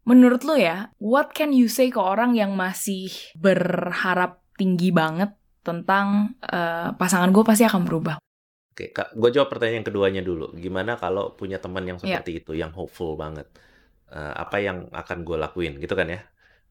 menurut 0.07 0.41
lo 0.47 0.55
ya 0.55 0.91
what 1.01 1.31
can 1.35 1.51
you 1.51 1.67
say 1.67 1.91
ke 1.91 1.99
orang 1.99 2.35
yang 2.37 2.53
masih 2.55 3.11
berharap 3.35 4.43
tinggi 4.55 4.91
banget 4.91 5.35
tentang 5.63 6.35
uh, 6.45 6.95
pasangan 6.95 7.29
gue 7.31 7.43
pasti 7.43 7.67
akan 7.67 7.83
berubah 7.85 8.17
Oke, 8.79 8.95
Kak, 8.95 9.11
gue 9.11 9.27
jawab 9.35 9.51
pertanyaan 9.51 9.83
yang 9.83 9.89
keduanya 9.91 10.23
dulu. 10.23 10.55
Gimana 10.55 10.95
kalau 10.95 11.35
punya 11.35 11.59
teman 11.59 11.83
yang 11.83 11.99
iya. 11.99 12.23
seperti 12.23 12.31
yeah. 12.31 12.39
itu, 12.39 12.51
yang 12.55 12.71
hopeful 12.71 13.19
banget? 13.19 13.51
Uh, 14.07 14.31
apa 14.39 14.63
yang 14.63 14.87
akan 14.95 15.27
gue 15.27 15.35
lakuin, 15.35 15.83
gitu 15.83 15.99
kan 15.99 16.07
ya? 16.07 16.23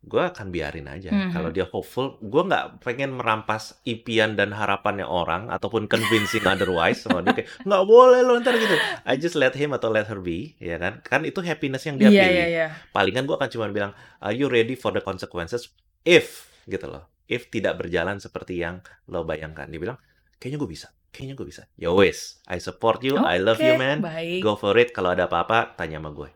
Gue 0.04 0.22
akan 0.22 0.54
biarin 0.54 0.86
aja. 0.86 1.10
Mm 1.10 1.18
-hmm. 1.18 1.32
Kalau 1.34 1.50
dia 1.50 1.66
hopeful, 1.66 2.16
gue 2.22 2.42
nggak 2.46 2.86
pengen 2.86 3.18
merampas 3.18 3.82
impian 3.82 4.38
dan 4.38 4.54
harapannya 4.54 5.04
orang 5.04 5.50
ataupun 5.50 5.90
convincing 5.90 6.46
otherwise 6.52 7.02
sama 7.02 7.20
dia 7.26 7.42
kayak 7.42 7.50
nggak 7.66 7.84
boleh 7.84 8.20
lo 8.22 8.38
ntar 8.38 8.54
gitu. 8.54 8.76
I 9.04 9.18
just 9.18 9.34
let 9.34 9.58
him 9.58 9.74
atau 9.74 9.90
let 9.90 10.06
her 10.06 10.22
be, 10.22 10.54
ya 10.62 10.78
kan? 10.78 11.02
Kan 11.02 11.26
itu 11.26 11.42
happiness 11.42 11.82
yang 11.84 11.98
dia 11.98 12.08
yeah, 12.08 12.24
pilih. 12.24 12.38
Yeah, 12.38 12.48
yeah. 12.48 12.70
Palingan 12.94 13.26
gue 13.26 13.34
akan 13.34 13.50
cuma 13.50 13.66
bilang, 13.74 13.92
are 14.22 14.34
you 14.34 14.46
ready 14.46 14.78
for 14.78 14.94
the 14.94 15.02
consequences 15.02 15.74
if 16.06 16.48
gitu 16.70 16.86
loh. 16.86 17.08
If 17.28 17.52
tidak 17.52 17.80
berjalan 17.80 18.22
seperti 18.22 18.60
yang 18.62 18.80
lo 19.10 19.24
bayangkan. 19.26 19.68
Dia 19.68 19.80
bilang, 19.80 19.98
kayaknya 20.40 20.58
gue 20.62 20.70
bisa. 20.70 20.88
Kayaknya 21.12 21.34
gue 21.36 21.46
bisa. 21.48 21.62
Ya 21.76 21.92
wes, 21.92 22.40
I 22.48 22.60
support 22.60 23.00
you, 23.04 23.16
okay, 23.16 23.36
I 23.36 23.42
love 23.42 23.60
you 23.60 23.74
man. 23.76 24.04
Baik. 24.04 24.40
Go 24.44 24.56
for 24.56 24.76
it. 24.76 24.92
Kalau 24.96 25.12
ada 25.12 25.28
apa-apa, 25.28 25.76
tanya 25.76 26.00
sama 26.00 26.12
gue. 26.12 26.30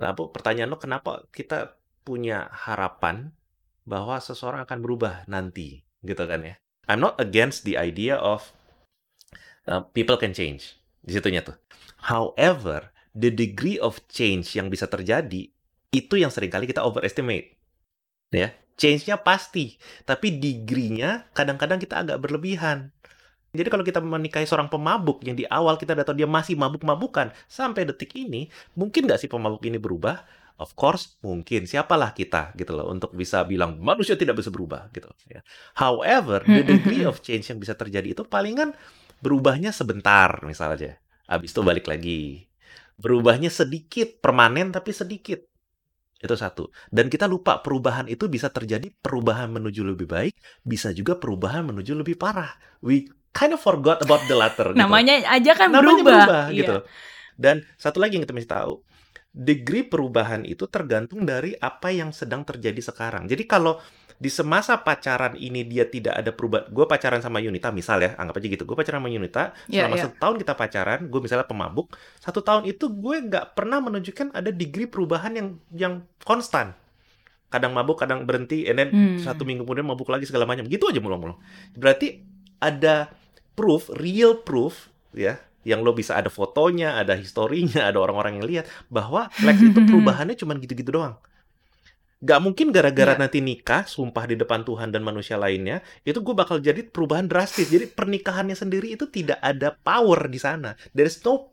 Nah, 0.00 0.16
pertanyaan 0.16 0.72
lo 0.72 0.80
kenapa 0.80 1.28
kita 1.28 1.79
punya 2.02 2.50
harapan 2.52 3.32
bahwa 3.84 4.20
seseorang 4.20 4.64
akan 4.64 4.78
berubah 4.80 5.26
nanti, 5.26 5.82
gitu 6.04 6.24
kan 6.24 6.44
ya. 6.44 6.54
I'm 6.90 6.98
not 6.98 7.18
against 7.22 7.62
the 7.62 7.78
idea 7.78 8.18
of 8.18 8.50
uh, 9.70 9.86
people 9.94 10.18
can 10.18 10.34
change. 10.34 10.78
Di 11.00 11.16
situnya 11.16 11.40
tuh. 11.40 11.56
However, 12.08 12.92
the 13.16 13.32
degree 13.32 13.80
of 13.80 14.02
change 14.10 14.54
yang 14.56 14.68
bisa 14.68 14.86
terjadi 14.86 15.48
itu 15.90 16.14
yang 16.14 16.30
sering 16.30 16.52
kali 16.52 16.70
kita 16.70 16.84
overestimate. 16.84 17.58
Ya, 18.30 18.54
change-nya 18.78 19.18
pasti, 19.18 19.76
tapi 20.06 20.38
degree-nya 20.38 21.28
kadang-kadang 21.34 21.82
kita 21.82 22.06
agak 22.06 22.22
berlebihan. 22.22 22.94
Jadi 23.50 23.66
kalau 23.66 23.82
kita 23.82 23.98
menikahi 23.98 24.46
seorang 24.46 24.70
pemabuk 24.70 25.26
yang 25.26 25.34
di 25.34 25.42
awal 25.50 25.74
kita 25.74 25.98
udah 25.98 26.06
tahu 26.06 26.22
dia 26.22 26.30
masih 26.30 26.54
mabuk-mabukan 26.54 27.34
sampai 27.50 27.82
detik 27.82 28.14
ini, 28.14 28.46
mungkin 28.78 29.10
nggak 29.10 29.26
sih 29.26 29.26
pemabuk 29.26 29.66
ini 29.66 29.82
berubah? 29.82 30.22
Of 30.60 30.76
course, 30.76 31.16
mungkin 31.24 31.64
siapalah 31.64 32.12
kita 32.12 32.52
gitu 32.52 32.76
loh 32.76 32.92
untuk 32.92 33.16
bisa 33.16 33.48
bilang 33.48 33.80
manusia 33.80 34.12
tidak 34.12 34.36
bisa 34.44 34.52
berubah 34.52 34.92
gitu. 34.92 35.08
Ya. 35.24 35.40
However, 35.72 36.44
the 36.44 36.60
degree 36.60 37.00
of 37.08 37.24
change 37.24 37.48
yang 37.48 37.56
bisa 37.56 37.72
terjadi 37.72 38.12
itu 38.12 38.28
palingan 38.28 38.76
berubahnya 39.24 39.72
sebentar 39.72 40.44
misalnya, 40.44 41.00
habis 41.24 41.56
itu 41.56 41.64
balik 41.64 41.88
lagi. 41.88 42.44
Berubahnya 43.00 43.48
sedikit, 43.48 44.20
permanen 44.20 44.68
tapi 44.68 44.92
sedikit. 44.92 45.40
Itu 46.20 46.36
satu. 46.36 46.68
Dan 46.92 47.08
kita 47.08 47.24
lupa 47.24 47.64
perubahan 47.64 48.04
itu 48.12 48.28
bisa 48.28 48.52
terjadi 48.52 48.92
perubahan 49.00 49.48
menuju 49.48 49.80
lebih 49.80 50.04
baik, 50.04 50.36
bisa 50.60 50.92
juga 50.92 51.16
perubahan 51.16 51.64
menuju 51.72 51.96
lebih 51.96 52.20
parah. 52.20 52.52
We 52.84 53.08
kind 53.32 53.56
of 53.56 53.64
forgot 53.64 54.04
about 54.04 54.28
the 54.28 54.36
latter. 54.36 54.76
Gitu. 54.76 54.80
Namanya 54.84 55.24
aja 55.24 55.56
kan 55.56 55.72
Namanya 55.72 56.04
berubah. 56.04 56.12
berubah 56.28 56.44
gitu. 56.52 56.52
iya. 56.52 56.60
gitu. 56.60 56.76
Dan 57.40 57.56
satu 57.80 58.04
lagi 58.04 58.20
yang 58.20 58.28
kita 58.28 58.36
mesti 58.36 58.52
tahu, 58.52 58.84
degree 59.30 59.86
perubahan 59.86 60.42
itu 60.42 60.66
tergantung 60.66 61.22
dari 61.22 61.54
apa 61.58 61.94
yang 61.94 62.10
sedang 62.10 62.42
terjadi 62.42 62.82
sekarang. 62.82 63.30
Jadi 63.30 63.46
kalau 63.46 63.78
di 64.20 64.28
semasa 64.28 64.76
pacaran 64.76 65.32
ini 65.32 65.64
dia 65.64 65.88
tidak 65.88 66.12
ada 66.12 66.28
perubahan, 66.36 66.68
gue 66.68 66.84
pacaran 66.84 67.24
sama 67.24 67.40
Yunita 67.40 67.72
misal 67.72 68.04
ya, 68.04 68.12
anggap 68.20 68.36
aja 68.36 68.46
gitu, 68.52 68.68
gue 68.68 68.76
pacaran 68.76 69.00
sama 69.00 69.08
Yunita, 69.08 69.56
yeah, 69.64 69.88
selama 69.88 69.96
yeah. 69.96 70.04
satu 70.04 70.16
tahun 70.20 70.36
kita 70.44 70.52
pacaran, 70.60 71.00
gue 71.08 71.20
misalnya 71.24 71.46
pemabuk, 71.48 71.96
satu 72.20 72.44
tahun 72.44 72.68
itu 72.68 72.92
gue 72.92 73.16
nggak 73.16 73.56
pernah 73.56 73.80
menunjukkan 73.80 74.36
ada 74.36 74.52
degree 74.52 74.84
perubahan 74.84 75.32
yang 75.32 75.48
yang 75.72 75.94
konstan. 76.20 76.76
Kadang 77.48 77.72
mabuk, 77.72 77.96
kadang 77.96 78.28
berhenti, 78.28 78.68
and 78.68 78.76
then 78.76 78.88
hmm. 78.92 79.24
satu 79.24 79.48
minggu 79.48 79.64
kemudian 79.64 79.88
mabuk 79.88 80.12
lagi 80.12 80.28
segala 80.28 80.44
macam, 80.44 80.68
gitu 80.68 80.92
aja 80.92 81.00
mulu-mulu. 81.00 81.40
Berarti 81.72 82.20
ada 82.60 83.08
proof, 83.56 83.88
real 83.96 84.44
proof, 84.44 84.92
ya, 85.16 85.40
yang 85.64 85.84
lo 85.84 85.92
bisa 85.92 86.16
ada 86.16 86.32
fotonya, 86.32 86.96
ada 86.96 87.16
historinya, 87.16 87.84
ada 87.90 87.98
orang-orang 88.00 88.40
yang 88.40 88.46
lihat 88.46 88.66
bahwa 88.88 89.28
Lex 89.44 89.60
itu 89.60 89.80
perubahannya 89.84 90.36
cuma 90.36 90.56
gitu-gitu 90.56 90.96
doang. 90.96 91.16
Gak 92.20 92.40
mungkin 92.44 92.68
gara-gara 92.68 93.16
yeah. 93.16 93.20
nanti 93.20 93.40
nikah, 93.40 93.88
sumpah 93.88 94.28
di 94.28 94.36
depan 94.36 94.60
Tuhan 94.60 94.92
dan 94.92 95.00
manusia 95.00 95.40
lainnya, 95.40 95.80
itu 96.04 96.20
gue 96.20 96.36
bakal 96.36 96.60
jadi 96.60 96.84
perubahan 96.84 97.24
drastis. 97.24 97.72
Jadi 97.72 97.88
pernikahannya 97.88 98.52
sendiri 98.52 98.92
itu 98.92 99.08
tidak 99.08 99.40
ada 99.40 99.72
power 99.72 100.28
di 100.28 100.36
sana. 100.36 100.76
There 100.92 101.08
is 101.08 101.16
no 101.24 101.48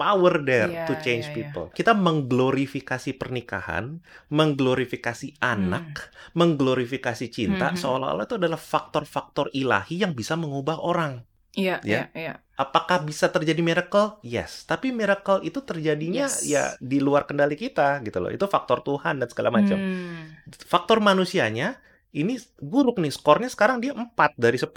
power 0.00 0.40
there 0.40 0.72
yeah, 0.72 0.88
to 0.88 0.96
change 1.04 1.28
yeah, 1.28 1.36
people. 1.36 1.68
Yeah. 1.68 1.76
Kita 1.76 1.92
mengglorifikasi 1.92 3.16
pernikahan, 3.20 4.00
mengglorifikasi 4.32 5.36
anak, 5.44 6.08
hmm. 6.08 6.32
mengglorifikasi 6.32 7.26
cinta, 7.28 7.72
hmm. 7.72 7.80
seolah-olah 7.80 8.24
itu 8.24 8.36
adalah 8.40 8.60
faktor-faktor 8.60 9.52
ilahi 9.52 10.00
yang 10.00 10.16
bisa 10.16 10.32
mengubah 10.32 10.80
orang. 10.80 11.24
Iya, 11.56 11.80
ya? 11.80 11.88
iya, 11.88 12.02
iya. 12.12 12.34
Apakah 12.60 13.00
bisa 13.04 13.32
terjadi 13.32 13.64
miracle? 13.64 14.20
Yes. 14.20 14.68
Tapi 14.68 14.92
miracle 14.92 15.40
itu 15.40 15.64
terjadinya 15.64 16.28
yes. 16.28 16.44
ya 16.44 16.76
di 16.78 17.00
luar 17.00 17.24
kendali 17.24 17.56
kita 17.56 18.04
gitu 18.04 18.20
loh. 18.20 18.28
Itu 18.28 18.44
faktor 18.44 18.84
Tuhan 18.84 19.24
dan 19.24 19.28
segala 19.32 19.48
macam. 19.48 19.76
Hmm. 19.76 20.36
Faktor 20.68 21.00
manusianya 21.00 21.80
ini 22.12 22.36
buruk 22.60 23.00
nih. 23.00 23.12
Skornya 23.12 23.48
sekarang 23.48 23.80
dia 23.80 23.96
4 23.96 24.36
dari 24.36 24.60
10. 24.60 24.68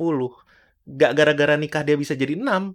gak 0.90 1.14
gara-gara 1.14 1.54
nikah 1.54 1.86
dia 1.86 1.94
bisa 1.94 2.18
jadi 2.18 2.34
enam 2.34 2.74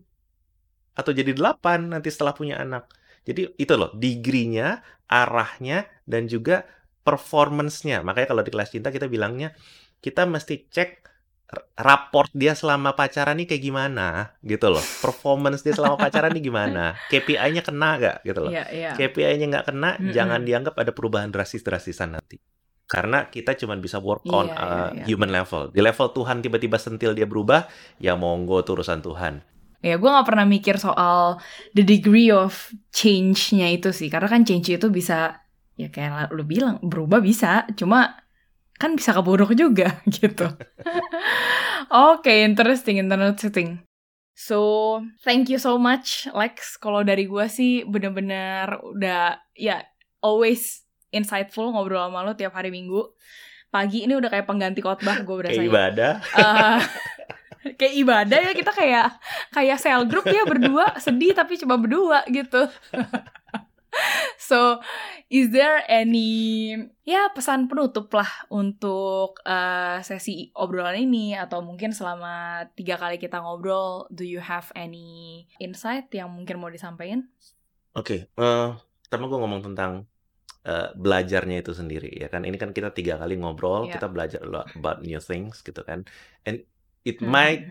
atau 0.95 1.11
jadi 1.11 1.35
delapan 1.35 1.91
nanti 1.91 2.09
setelah 2.15 2.31
punya 2.31 2.63
anak. 2.63 2.87
Jadi 3.27 3.57
itu 3.59 3.75
loh, 3.75 3.91
degree-nya, 3.97 4.85
arahnya, 5.11 5.89
dan 6.07 6.31
juga 6.31 6.69
performance-nya. 7.03 8.07
Makanya 8.07 8.29
kalau 8.31 8.43
di 8.47 8.53
kelas 8.53 8.71
cinta 8.71 8.95
kita 8.95 9.11
bilangnya, 9.11 9.57
kita 9.99 10.29
mesti 10.29 10.71
cek 10.71 10.91
raport 11.75 12.31
dia 12.35 12.55
selama 12.55 12.95
pacaran 12.95 13.39
nih 13.39 13.47
kayak 13.51 13.63
gimana 13.63 14.35
gitu 14.41 14.71
loh. 14.71 14.83
Performance 15.03 15.63
dia 15.63 15.75
selama 15.75 15.99
pacaran 15.99 16.33
nih 16.35 16.45
gimana? 16.45 16.99
KPI-nya 17.11 17.63
kena 17.63 17.91
gak 17.99 18.17
gitu 18.27 18.41
loh. 18.47 18.53
Yeah, 18.53 18.69
yeah. 18.73 18.95
KPI-nya 18.95 19.47
nggak 19.51 19.67
kena 19.71 19.91
mm 19.95 20.01
-hmm. 20.01 20.13
jangan 20.15 20.41
dianggap 20.43 20.75
ada 20.79 20.91
perubahan 20.91 21.31
drastis-drasisan 21.31 22.19
nanti. 22.19 22.37
Karena 22.85 23.27
kita 23.33 23.57
cuma 23.57 23.75
bisa 23.81 23.97
work 23.99 24.29
on 24.29 24.49
yeah, 24.49 24.61
uh, 24.61 24.69
yeah, 24.69 24.89
yeah. 25.03 25.07
human 25.09 25.31
level. 25.33 25.73
Di 25.73 25.81
level 25.81 26.09
Tuhan 26.13 26.45
tiba-tiba 26.45 26.77
sentil 26.77 27.17
dia 27.17 27.25
berubah 27.25 27.67
ya 27.97 28.15
monggo 28.15 28.61
turusan 28.63 29.01
Tuhan. 29.01 29.41
Ya 29.85 30.01
gue 30.01 30.09
nggak 30.09 30.25
pernah 30.25 30.49
mikir 30.49 30.81
soal 30.81 31.37
the 31.77 31.85
degree 31.85 32.33
of 32.33 32.73
change-nya 32.93 33.69
itu 33.69 33.93
sih. 33.93 34.09
Karena 34.09 34.33
kan 34.33 34.49
change 34.49 34.73
itu 34.73 34.89
bisa 34.89 35.45
ya 35.75 35.91
kayak 35.91 36.33
lu 36.33 36.45
bilang 36.49 36.81
berubah 36.81 37.21
bisa. 37.21 37.69
Cuma 37.77 38.24
kan 38.79 38.99
bisa 38.99 39.15
keburuk 39.15 39.55
juga 39.55 40.03
gitu. 40.17 40.51
Oke, 41.91 42.27
okay, 42.27 42.39
interesting, 42.43 42.99
interesting. 42.99 43.83
So, 44.35 44.99
thank 45.23 45.47
you 45.47 45.63
so 45.63 45.79
much 45.79 46.27
Lex. 46.35 46.75
Kalau 46.83 47.07
dari 47.07 47.31
gue 47.31 47.47
sih 47.47 47.87
bener-bener 47.87 48.83
udah 48.83 49.39
ya 49.55 49.87
always 50.19 50.83
insightful 51.15 51.71
ngobrol 51.71 52.11
sama 52.11 52.27
lo 52.27 52.35
tiap 52.35 52.59
hari 52.59 52.75
Minggu. 52.75 53.15
Pagi 53.71 54.07
ini 54.07 54.19
udah 54.19 54.31
kayak 54.31 54.47
pengganti 54.51 54.83
khotbah 54.83 55.23
gue 55.23 55.37
berasa. 55.39 55.55
Kayak 55.55 55.71
ibadah. 55.71 56.13
Uh, 56.35 56.81
kayak 57.79 57.95
ibadah 57.95 58.39
ya 58.43 58.53
kita 58.53 58.73
kayak 58.75 59.07
kayak 59.55 59.79
sel 59.79 60.03
group 60.11 60.27
ya 60.27 60.43
berdua 60.45 60.99
sedih 60.99 61.31
tapi 61.31 61.55
coba 61.63 61.79
berdua 61.79 62.19
gitu. 62.27 62.67
so, 64.45 64.79
is 65.33 65.49
there 65.49 65.81
any 65.89 66.77
ya 67.09 67.33
pesan 67.33 67.67
penutup 67.67 68.13
lah 68.13 68.29
untuk 68.53 69.41
uh, 69.49 70.05
sesi 70.05 70.53
obrolan 70.53 71.01
ini 71.01 71.33
atau 71.33 71.65
mungkin 71.65 71.97
selama 71.97 72.69
tiga 72.77 73.01
kali 73.01 73.17
kita 73.17 73.41
ngobrol, 73.41 74.05
do 74.13 74.23
you 74.23 74.45
have 74.45 74.69
any 74.77 75.45
insight 75.57 76.13
yang 76.13 76.29
mungkin 76.29 76.61
mau 76.61 76.69
disampaikan? 76.69 77.25
Oke, 77.97 78.29
okay, 78.29 78.43
uh, 78.43 78.45
eh, 78.45 78.69
pertama 79.09 79.33
gue 79.33 79.39
ngomong 79.41 79.63
tentang 79.73 80.05
uh, 80.69 80.93
belajarnya 80.93 81.65
itu 81.65 81.73
sendiri 81.73 82.13
ya 82.13 82.29
kan. 82.29 82.45
Ini 82.45 82.61
kan 82.61 82.77
kita 82.77 82.93
tiga 82.93 83.17
kali 83.17 83.41
ngobrol, 83.41 83.89
yeah. 83.89 83.97
kita 83.97 84.13
belajar 84.13 84.41
about 84.77 85.01
new 85.01 85.21
things 85.21 85.65
gitu 85.65 85.81
kan. 85.81 86.05
And 86.45 86.65
it 87.07 87.21
hmm. 87.21 87.31
might 87.31 87.65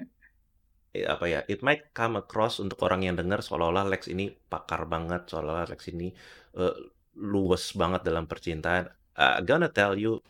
apa 0.94 1.26
ya 1.26 1.40
it 1.50 1.66
might 1.66 1.90
come 1.90 2.22
across 2.22 2.62
untuk 2.62 2.78
orang 2.86 3.02
yang 3.02 3.18
dengar 3.18 3.42
seolah-olah 3.42 3.90
Lex 3.90 4.06
ini 4.14 4.30
pakar 4.30 4.86
banget 4.86 5.26
seolah-olah 5.26 5.74
Lex 5.74 5.90
ini 5.90 6.14
uh, 6.58 6.76
luwes 7.18 7.74
banget 7.78 8.02
dalam 8.06 8.26
percintaan 8.26 8.90
uh, 9.18 9.38
gonna 9.46 9.70
tell 9.70 9.94
you 9.94 10.22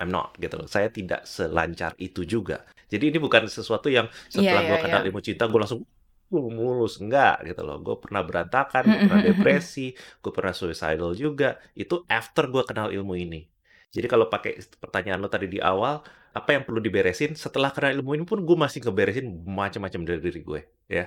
I'm 0.00 0.08
not 0.08 0.32
gitu 0.40 0.56
loh. 0.56 0.64
Saya 0.64 0.88
tidak 0.88 1.28
selancar 1.28 1.92
itu 2.00 2.24
juga. 2.24 2.64
Jadi 2.88 3.12
ini 3.12 3.18
bukan 3.20 3.44
sesuatu 3.46 3.92
yang 3.92 4.08
setelah 4.32 4.64
yeah, 4.64 4.68
gue 4.72 4.76
yeah, 4.80 4.84
kenal 4.88 5.00
yeah. 5.04 5.08
ilmu 5.12 5.20
cinta 5.20 5.44
gue 5.44 5.60
langsung 5.60 5.84
gue 6.32 6.40
mulus. 6.40 6.96
Enggak 7.04 7.44
gitu 7.44 7.60
loh. 7.60 7.76
Gue 7.84 8.00
pernah 8.00 8.24
berantakan 8.24 8.82
gue 8.88 8.98
pernah 9.04 9.22
depresi 9.28 9.92
gue 9.92 10.32
pernah 10.32 10.56
suicidal 10.56 11.12
juga. 11.12 11.60
Itu 11.76 12.08
after 12.08 12.48
gue 12.48 12.64
kenal 12.64 12.88
ilmu 12.88 13.12
ini. 13.12 13.44
Jadi 13.92 14.06
kalau 14.08 14.32
pakai 14.32 14.56
pertanyaan 14.80 15.20
lo 15.20 15.28
tadi 15.28 15.52
di 15.52 15.60
awal 15.60 16.00
apa 16.32 16.48
yang 16.56 16.64
perlu 16.64 16.80
diberesin? 16.80 17.36
Setelah 17.36 17.68
kenal 17.68 17.92
ilmu 18.00 18.16
ini 18.16 18.24
pun 18.24 18.40
gue 18.40 18.56
masih 18.56 18.80
ngeberesin 18.80 19.26
macam-macam 19.44 20.00
dari 20.08 20.20
diri 20.24 20.40
gue 20.40 20.60
ya 20.88 21.06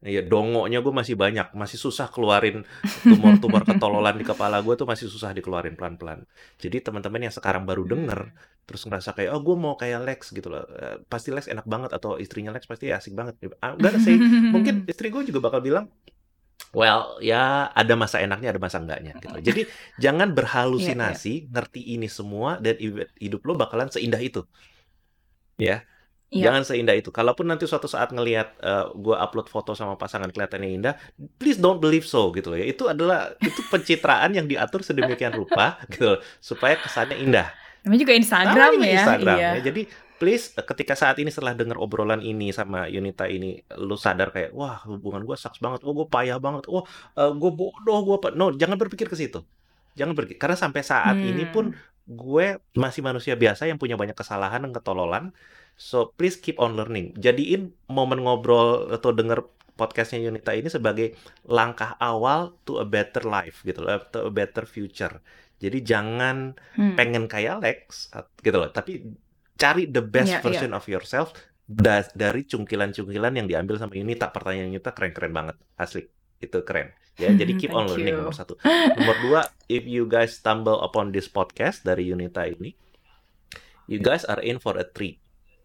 Iya, 0.00 0.24
dongoknya 0.24 0.80
gue 0.80 0.94
masih 0.96 1.12
banyak, 1.12 1.52
masih 1.52 1.76
susah 1.76 2.08
keluarin 2.08 2.64
tumor-tumor 3.04 3.68
ketololan 3.68 4.16
di 4.16 4.24
kepala 4.24 4.64
gue 4.64 4.72
tuh 4.72 4.88
masih 4.88 5.12
susah 5.12 5.36
dikeluarin 5.36 5.76
pelan-pelan. 5.76 6.24
Jadi 6.56 6.80
teman-teman 6.80 7.28
yang 7.28 7.34
sekarang 7.36 7.68
baru 7.68 7.84
denger, 7.84 8.32
terus 8.64 8.80
ngerasa 8.88 9.12
kayak, 9.12 9.28
oh 9.36 9.44
gue 9.44 9.56
mau 9.60 9.76
kayak 9.76 10.00
Lex 10.08 10.32
gitu 10.32 10.48
loh, 10.48 10.64
eh, 10.72 11.04
pasti 11.04 11.28
Lex 11.28 11.52
enak 11.52 11.68
banget 11.68 11.92
atau 11.92 12.16
istrinya 12.16 12.48
Lex 12.48 12.64
pasti 12.64 12.88
asik 12.88 13.12
banget. 13.12 13.44
Enggak 13.60 14.00
sih, 14.00 14.16
mungkin 14.48 14.74
istri 14.92 15.12
gue 15.12 15.20
juga 15.20 15.52
bakal 15.52 15.60
bilang, 15.60 15.92
well 16.72 17.20
ya 17.20 17.68
ada 17.68 17.92
masa 17.92 18.24
enaknya, 18.24 18.56
ada 18.56 18.60
masa 18.62 18.80
enggaknya 18.80 19.20
gitu. 19.20 19.36
Jadi 19.52 19.68
jangan 20.00 20.32
berhalusinasi, 20.32 21.28
yeah, 21.28 21.40
yeah. 21.44 21.52
ngerti 21.52 21.80
ini 21.92 22.08
semua 22.08 22.56
dan 22.56 22.80
hidup 23.20 23.44
lo 23.44 23.52
bakalan 23.52 23.92
seindah 23.92 24.22
itu. 24.24 24.48
Ya, 25.60 25.84
Iya. 26.30 26.46
Jangan 26.46 26.62
seindah 26.62 26.94
itu. 26.94 27.10
Kalaupun 27.10 27.50
nanti 27.50 27.66
suatu 27.66 27.90
saat 27.90 28.14
ngelihat 28.14 28.54
uh, 28.62 28.86
eh, 28.86 28.86
gue 28.94 29.16
upload 29.18 29.50
foto 29.50 29.74
sama 29.74 29.98
pasangan 29.98 30.30
kelihatannya 30.30 30.70
indah, 30.78 30.94
please 31.42 31.58
don't 31.58 31.82
believe 31.82 32.06
so 32.06 32.30
gitu 32.30 32.54
loh 32.54 32.58
ya. 32.62 32.70
Itu 32.70 32.86
adalah 32.86 33.34
itu 33.42 33.58
pencitraan 33.66 34.38
yang 34.38 34.46
diatur 34.46 34.86
sedemikian 34.86 35.34
rupa 35.34 35.74
gitu 35.90 36.14
loh, 36.14 36.18
supaya 36.38 36.78
kesannya 36.78 37.18
indah. 37.18 37.50
Namanya 37.82 38.00
juga 38.06 38.14
Instagram 38.14 38.70
Namanya 38.78 38.86
ya. 38.86 38.94
Instagram 39.02 39.36
iya. 39.42 39.50
ya. 39.58 39.62
Jadi 39.66 39.82
please 40.22 40.54
eh, 40.54 40.62
ketika 40.62 40.94
saat 40.94 41.18
ini 41.18 41.34
setelah 41.34 41.58
dengar 41.58 41.82
obrolan 41.82 42.22
ini 42.22 42.54
sama 42.54 42.86
Yunita 42.86 43.26
ini 43.26 43.58
lu 43.82 43.98
sadar 43.98 44.30
kayak 44.30 44.54
wah 44.54 44.86
hubungan 44.86 45.26
gue 45.26 45.34
saks 45.34 45.58
banget, 45.58 45.82
oh 45.82 45.90
gue 45.98 46.06
payah 46.06 46.38
banget, 46.38 46.70
oh 46.70 46.86
uh, 46.86 47.20
eh, 47.26 47.32
gue 47.34 47.50
bodoh, 47.50 47.98
gue 48.06 48.16
apa. 48.22 48.28
No, 48.38 48.54
jangan 48.54 48.78
berpikir 48.78 49.10
ke 49.10 49.18
situ. 49.18 49.42
Jangan 49.98 50.14
berpikir 50.14 50.38
karena 50.38 50.54
sampai 50.54 50.86
saat 50.86 51.18
hmm. 51.18 51.30
ini 51.34 51.44
pun 51.50 51.74
gue 52.10 52.58
masih 52.74 53.06
manusia 53.06 53.38
biasa 53.38 53.70
yang 53.70 53.78
punya 53.78 53.94
banyak 53.94 54.18
kesalahan 54.18 54.66
dan 54.66 54.74
ketololan 54.74 55.30
So 55.80 56.12
please 56.12 56.36
keep 56.36 56.60
on 56.60 56.76
learning. 56.76 57.16
Jadiin 57.16 57.72
momen 57.88 58.20
ngobrol 58.20 58.92
atau 58.92 59.16
denger 59.16 59.48
podcastnya 59.80 60.28
Yunita 60.28 60.52
ini 60.52 60.68
sebagai 60.68 61.16
langkah 61.48 61.96
awal 61.96 62.52
to 62.68 62.76
a 62.76 62.84
better 62.84 63.24
life 63.24 63.64
gitu 63.64 63.80
loh, 63.80 63.96
to 64.12 64.28
a 64.28 64.32
better 64.32 64.68
future. 64.68 65.24
Jadi 65.56 65.80
jangan 65.80 66.52
hmm. 66.76 67.00
pengen 67.00 67.24
kayak 67.24 67.64
Lex 67.64 68.12
gitu 68.44 68.60
loh, 68.60 68.68
tapi 68.68 69.08
cari 69.56 69.88
the 69.88 70.04
best 70.04 70.36
yeah, 70.36 70.44
version 70.44 70.76
yeah. 70.76 70.80
of 70.80 70.84
yourself 70.84 71.32
da 71.64 72.04
dari 72.12 72.44
cungkilan-cungkilan 72.44 73.40
yang 73.40 73.48
diambil 73.48 73.80
sama 73.80 73.96
Yunita. 73.96 74.28
Pertanyaan 74.28 74.76
Yunita 74.76 74.92
keren-keren 74.92 75.32
banget, 75.32 75.56
asli. 75.80 76.04
Itu 76.44 76.60
keren. 76.60 76.92
Ya, 77.20 77.30
jadi 77.40 77.52
keep 77.60 77.70
on 77.70 77.84
learning 77.86 78.16
you. 78.16 78.20
nomor 78.24 78.32
satu. 78.32 78.56
Nomor 78.96 79.16
dua, 79.20 79.40
if 79.68 79.84
you 79.84 80.08
guys 80.08 80.40
stumble 80.40 80.80
upon 80.80 81.12
this 81.12 81.28
podcast 81.28 81.84
dari 81.84 82.08
Yunita 82.08 82.48
ini, 82.48 82.72
you 83.84 84.00
guys 84.00 84.24
are 84.24 84.40
in 84.40 84.56
for 84.56 84.80
a 84.80 84.86
treat. 84.88 85.20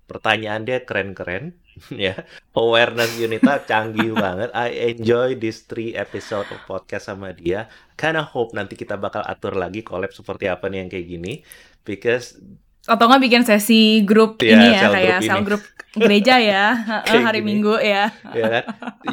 Pertanyaan 0.06 0.68
dia 0.68 0.86
keren-keren 0.86 1.58
ya. 1.96 2.28
Awareness 2.54 3.18
Unita 3.18 3.64
canggih 3.64 4.14
banget. 4.28 4.54
I 4.54 4.94
enjoy 4.94 5.34
this 5.34 5.66
three 5.66 5.96
episode 5.96 6.46
of 6.52 6.60
podcast 6.68 7.10
sama 7.10 7.34
dia. 7.34 7.72
Kinda 7.96 8.22
hope 8.22 8.54
nanti 8.54 8.78
kita 8.78 9.00
bakal 9.00 9.24
atur 9.26 9.56
lagi 9.56 9.82
collab 9.82 10.14
seperti 10.14 10.46
apa 10.46 10.70
nih 10.70 10.86
yang 10.86 10.90
kayak 10.92 11.08
gini. 11.08 11.34
Because 11.82 12.38
atau 12.86 13.06
nggak 13.10 13.24
bikin 13.26 13.44
sesi 13.44 14.06
grup 14.06 14.38
yeah, 14.42 14.54
ini 14.54 14.68
ya 14.78 14.82
kayak 14.94 15.20
sel 15.26 15.42
grup 15.42 15.64
gereja 15.96 16.36
ya 16.38 16.66
hari 17.26 17.40
gini. 17.42 17.48
Minggu 17.56 17.80
ya. 17.80 18.12
ya 18.36 18.46
kan? 18.52 18.64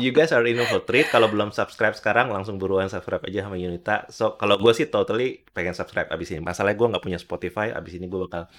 You 0.02 0.10
guys 0.10 0.34
are 0.34 0.44
in 0.44 0.58
for 0.66 0.82
treat. 0.82 1.08
Kalau 1.08 1.30
belum 1.30 1.54
subscribe 1.54 1.94
sekarang 1.94 2.28
langsung 2.28 2.58
buruan 2.58 2.90
subscribe 2.90 3.22
aja 3.24 3.46
sama 3.46 3.56
Unita. 3.56 4.10
So 4.10 4.34
kalau 4.34 4.58
gue 4.58 4.72
sih 4.74 4.90
totally 4.90 5.46
pengen 5.54 5.72
subscribe 5.72 6.10
abis 6.10 6.34
ini. 6.34 6.42
Masalahnya 6.42 6.76
gue 6.76 6.88
nggak 6.92 7.04
punya 7.04 7.18
Spotify. 7.22 7.70
Abis 7.70 7.96
ini 7.96 8.10
gue 8.10 8.20
bakal 8.26 8.50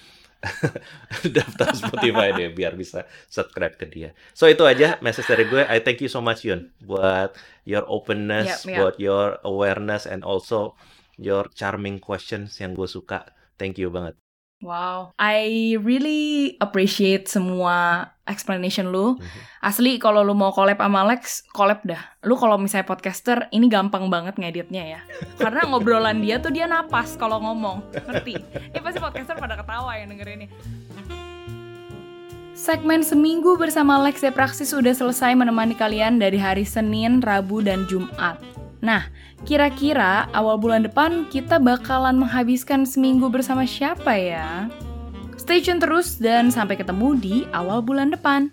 daftar 1.36 1.72
Spotify 1.72 2.36
deh 2.36 2.52
biar 2.52 2.76
bisa 2.76 3.04
subscribe 3.28 3.76
ke 3.76 3.86
dia. 3.88 4.16
So 4.32 4.48
itu 4.48 4.64
aja 4.64 4.96
message 5.04 5.28
dari 5.28 5.44
gue. 5.48 5.62
I 5.64 5.84
thank 5.84 6.00
you 6.00 6.08
so 6.08 6.24
much 6.24 6.44
Yun 6.44 6.72
buat 6.84 7.36
your 7.64 7.84
openness, 7.88 8.64
yep, 8.64 8.76
yep. 8.76 8.78
buat 8.80 8.96
your 9.00 9.40
awareness 9.44 10.04
and 10.04 10.20
also 10.20 10.76
your 11.16 11.48
charming 11.52 12.00
questions 12.00 12.56
yang 12.60 12.76
gue 12.76 12.88
suka. 12.88 13.24
Thank 13.56 13.78
you 13.78 13.88
banget. 13.88 14.23
Wow, 14.64 15.12
I 15.20 15.76
really 15.76 16.56
appreciate 16.56 17.28
semua 17.28 18.08
explanation 18.24 18.88
lu. 18.88 19.20
Mm-hmm. 19.20 19.60
Asli 19.60 20.00
kalau 20.00 20.24
lu 20.24 20.32
mau 20.32 20.56
collab 20.56 20.80
sama 20.80 21.04
Alex, 21.04 21.44
collab 21.52 21.84
dah. 21.84 22.00
Lu 22.24 22.40
kalau 22.40 22.56
misalnya 22.56 22.88
podcaster, 22.88 23.44
ini 23.52 23.68
gampang 23.68 24.08
banget 24.08 24.40
ngeditnya 24.40 24.96
ya. 24.96 25.00
Karena 25.36 25.68
ngobrolan 25.68 26.24
dia 26.24 26.40
tuh 26.40 26.48
dia 26.48 26.64
napas 26.64 27.12
kalau 27.20 27.44
ngomong, 27.44 27.84
ngerti? 27.92 28.40
Ini 28.72 28.80
pasti 28.80 29.04
podcaster 29.04 29.36
pada 29.36 29.60
ketawa 29.60 30.00
yang 30.00 30.08
denger 30.16 30.28
ini. 30.32 30.46
Segmen 32.56 33.04
Seminggu 33.04 33.60
bersama 33.60 34.00
Lex 34.00 34.24
Praksis 34.32 34.72
sudah 34.72 34.96
selesai 34.96 35.36
menemani 35.36 35.76
kalian 35.76 36.16
dari 36.16 36.40
hari 36.40 36.64
Senin, 36.64 37.20
Rabu, 37.20 37.60
dan 37.60 37.84
Jumat. 37.84 38.53
Nah, 38.84 39.08
kira-kira 39.48 40.28
awal 40.36 40.60
bulan 40.60 40.84
depan 40.84 41.24
kita 41.32 41.56
bakalan 41.56 42.20
menghabiskan 42.20 42.84
seminggu 42.84 43.32
bersama 43.32 43.64
siapa 43.64 44.12
ya? 44.12 44.68
Stay 45.40 45.64
tune 45.64 45.80
terus 45.80 46.20
dan 46.20 46.52
sampai 46.52 46.76
ketemu 46.76 47.16
di 47.16 47.34
awal 47.56 47.80
bulan 47.80 48.12
depan. 48.12 48.52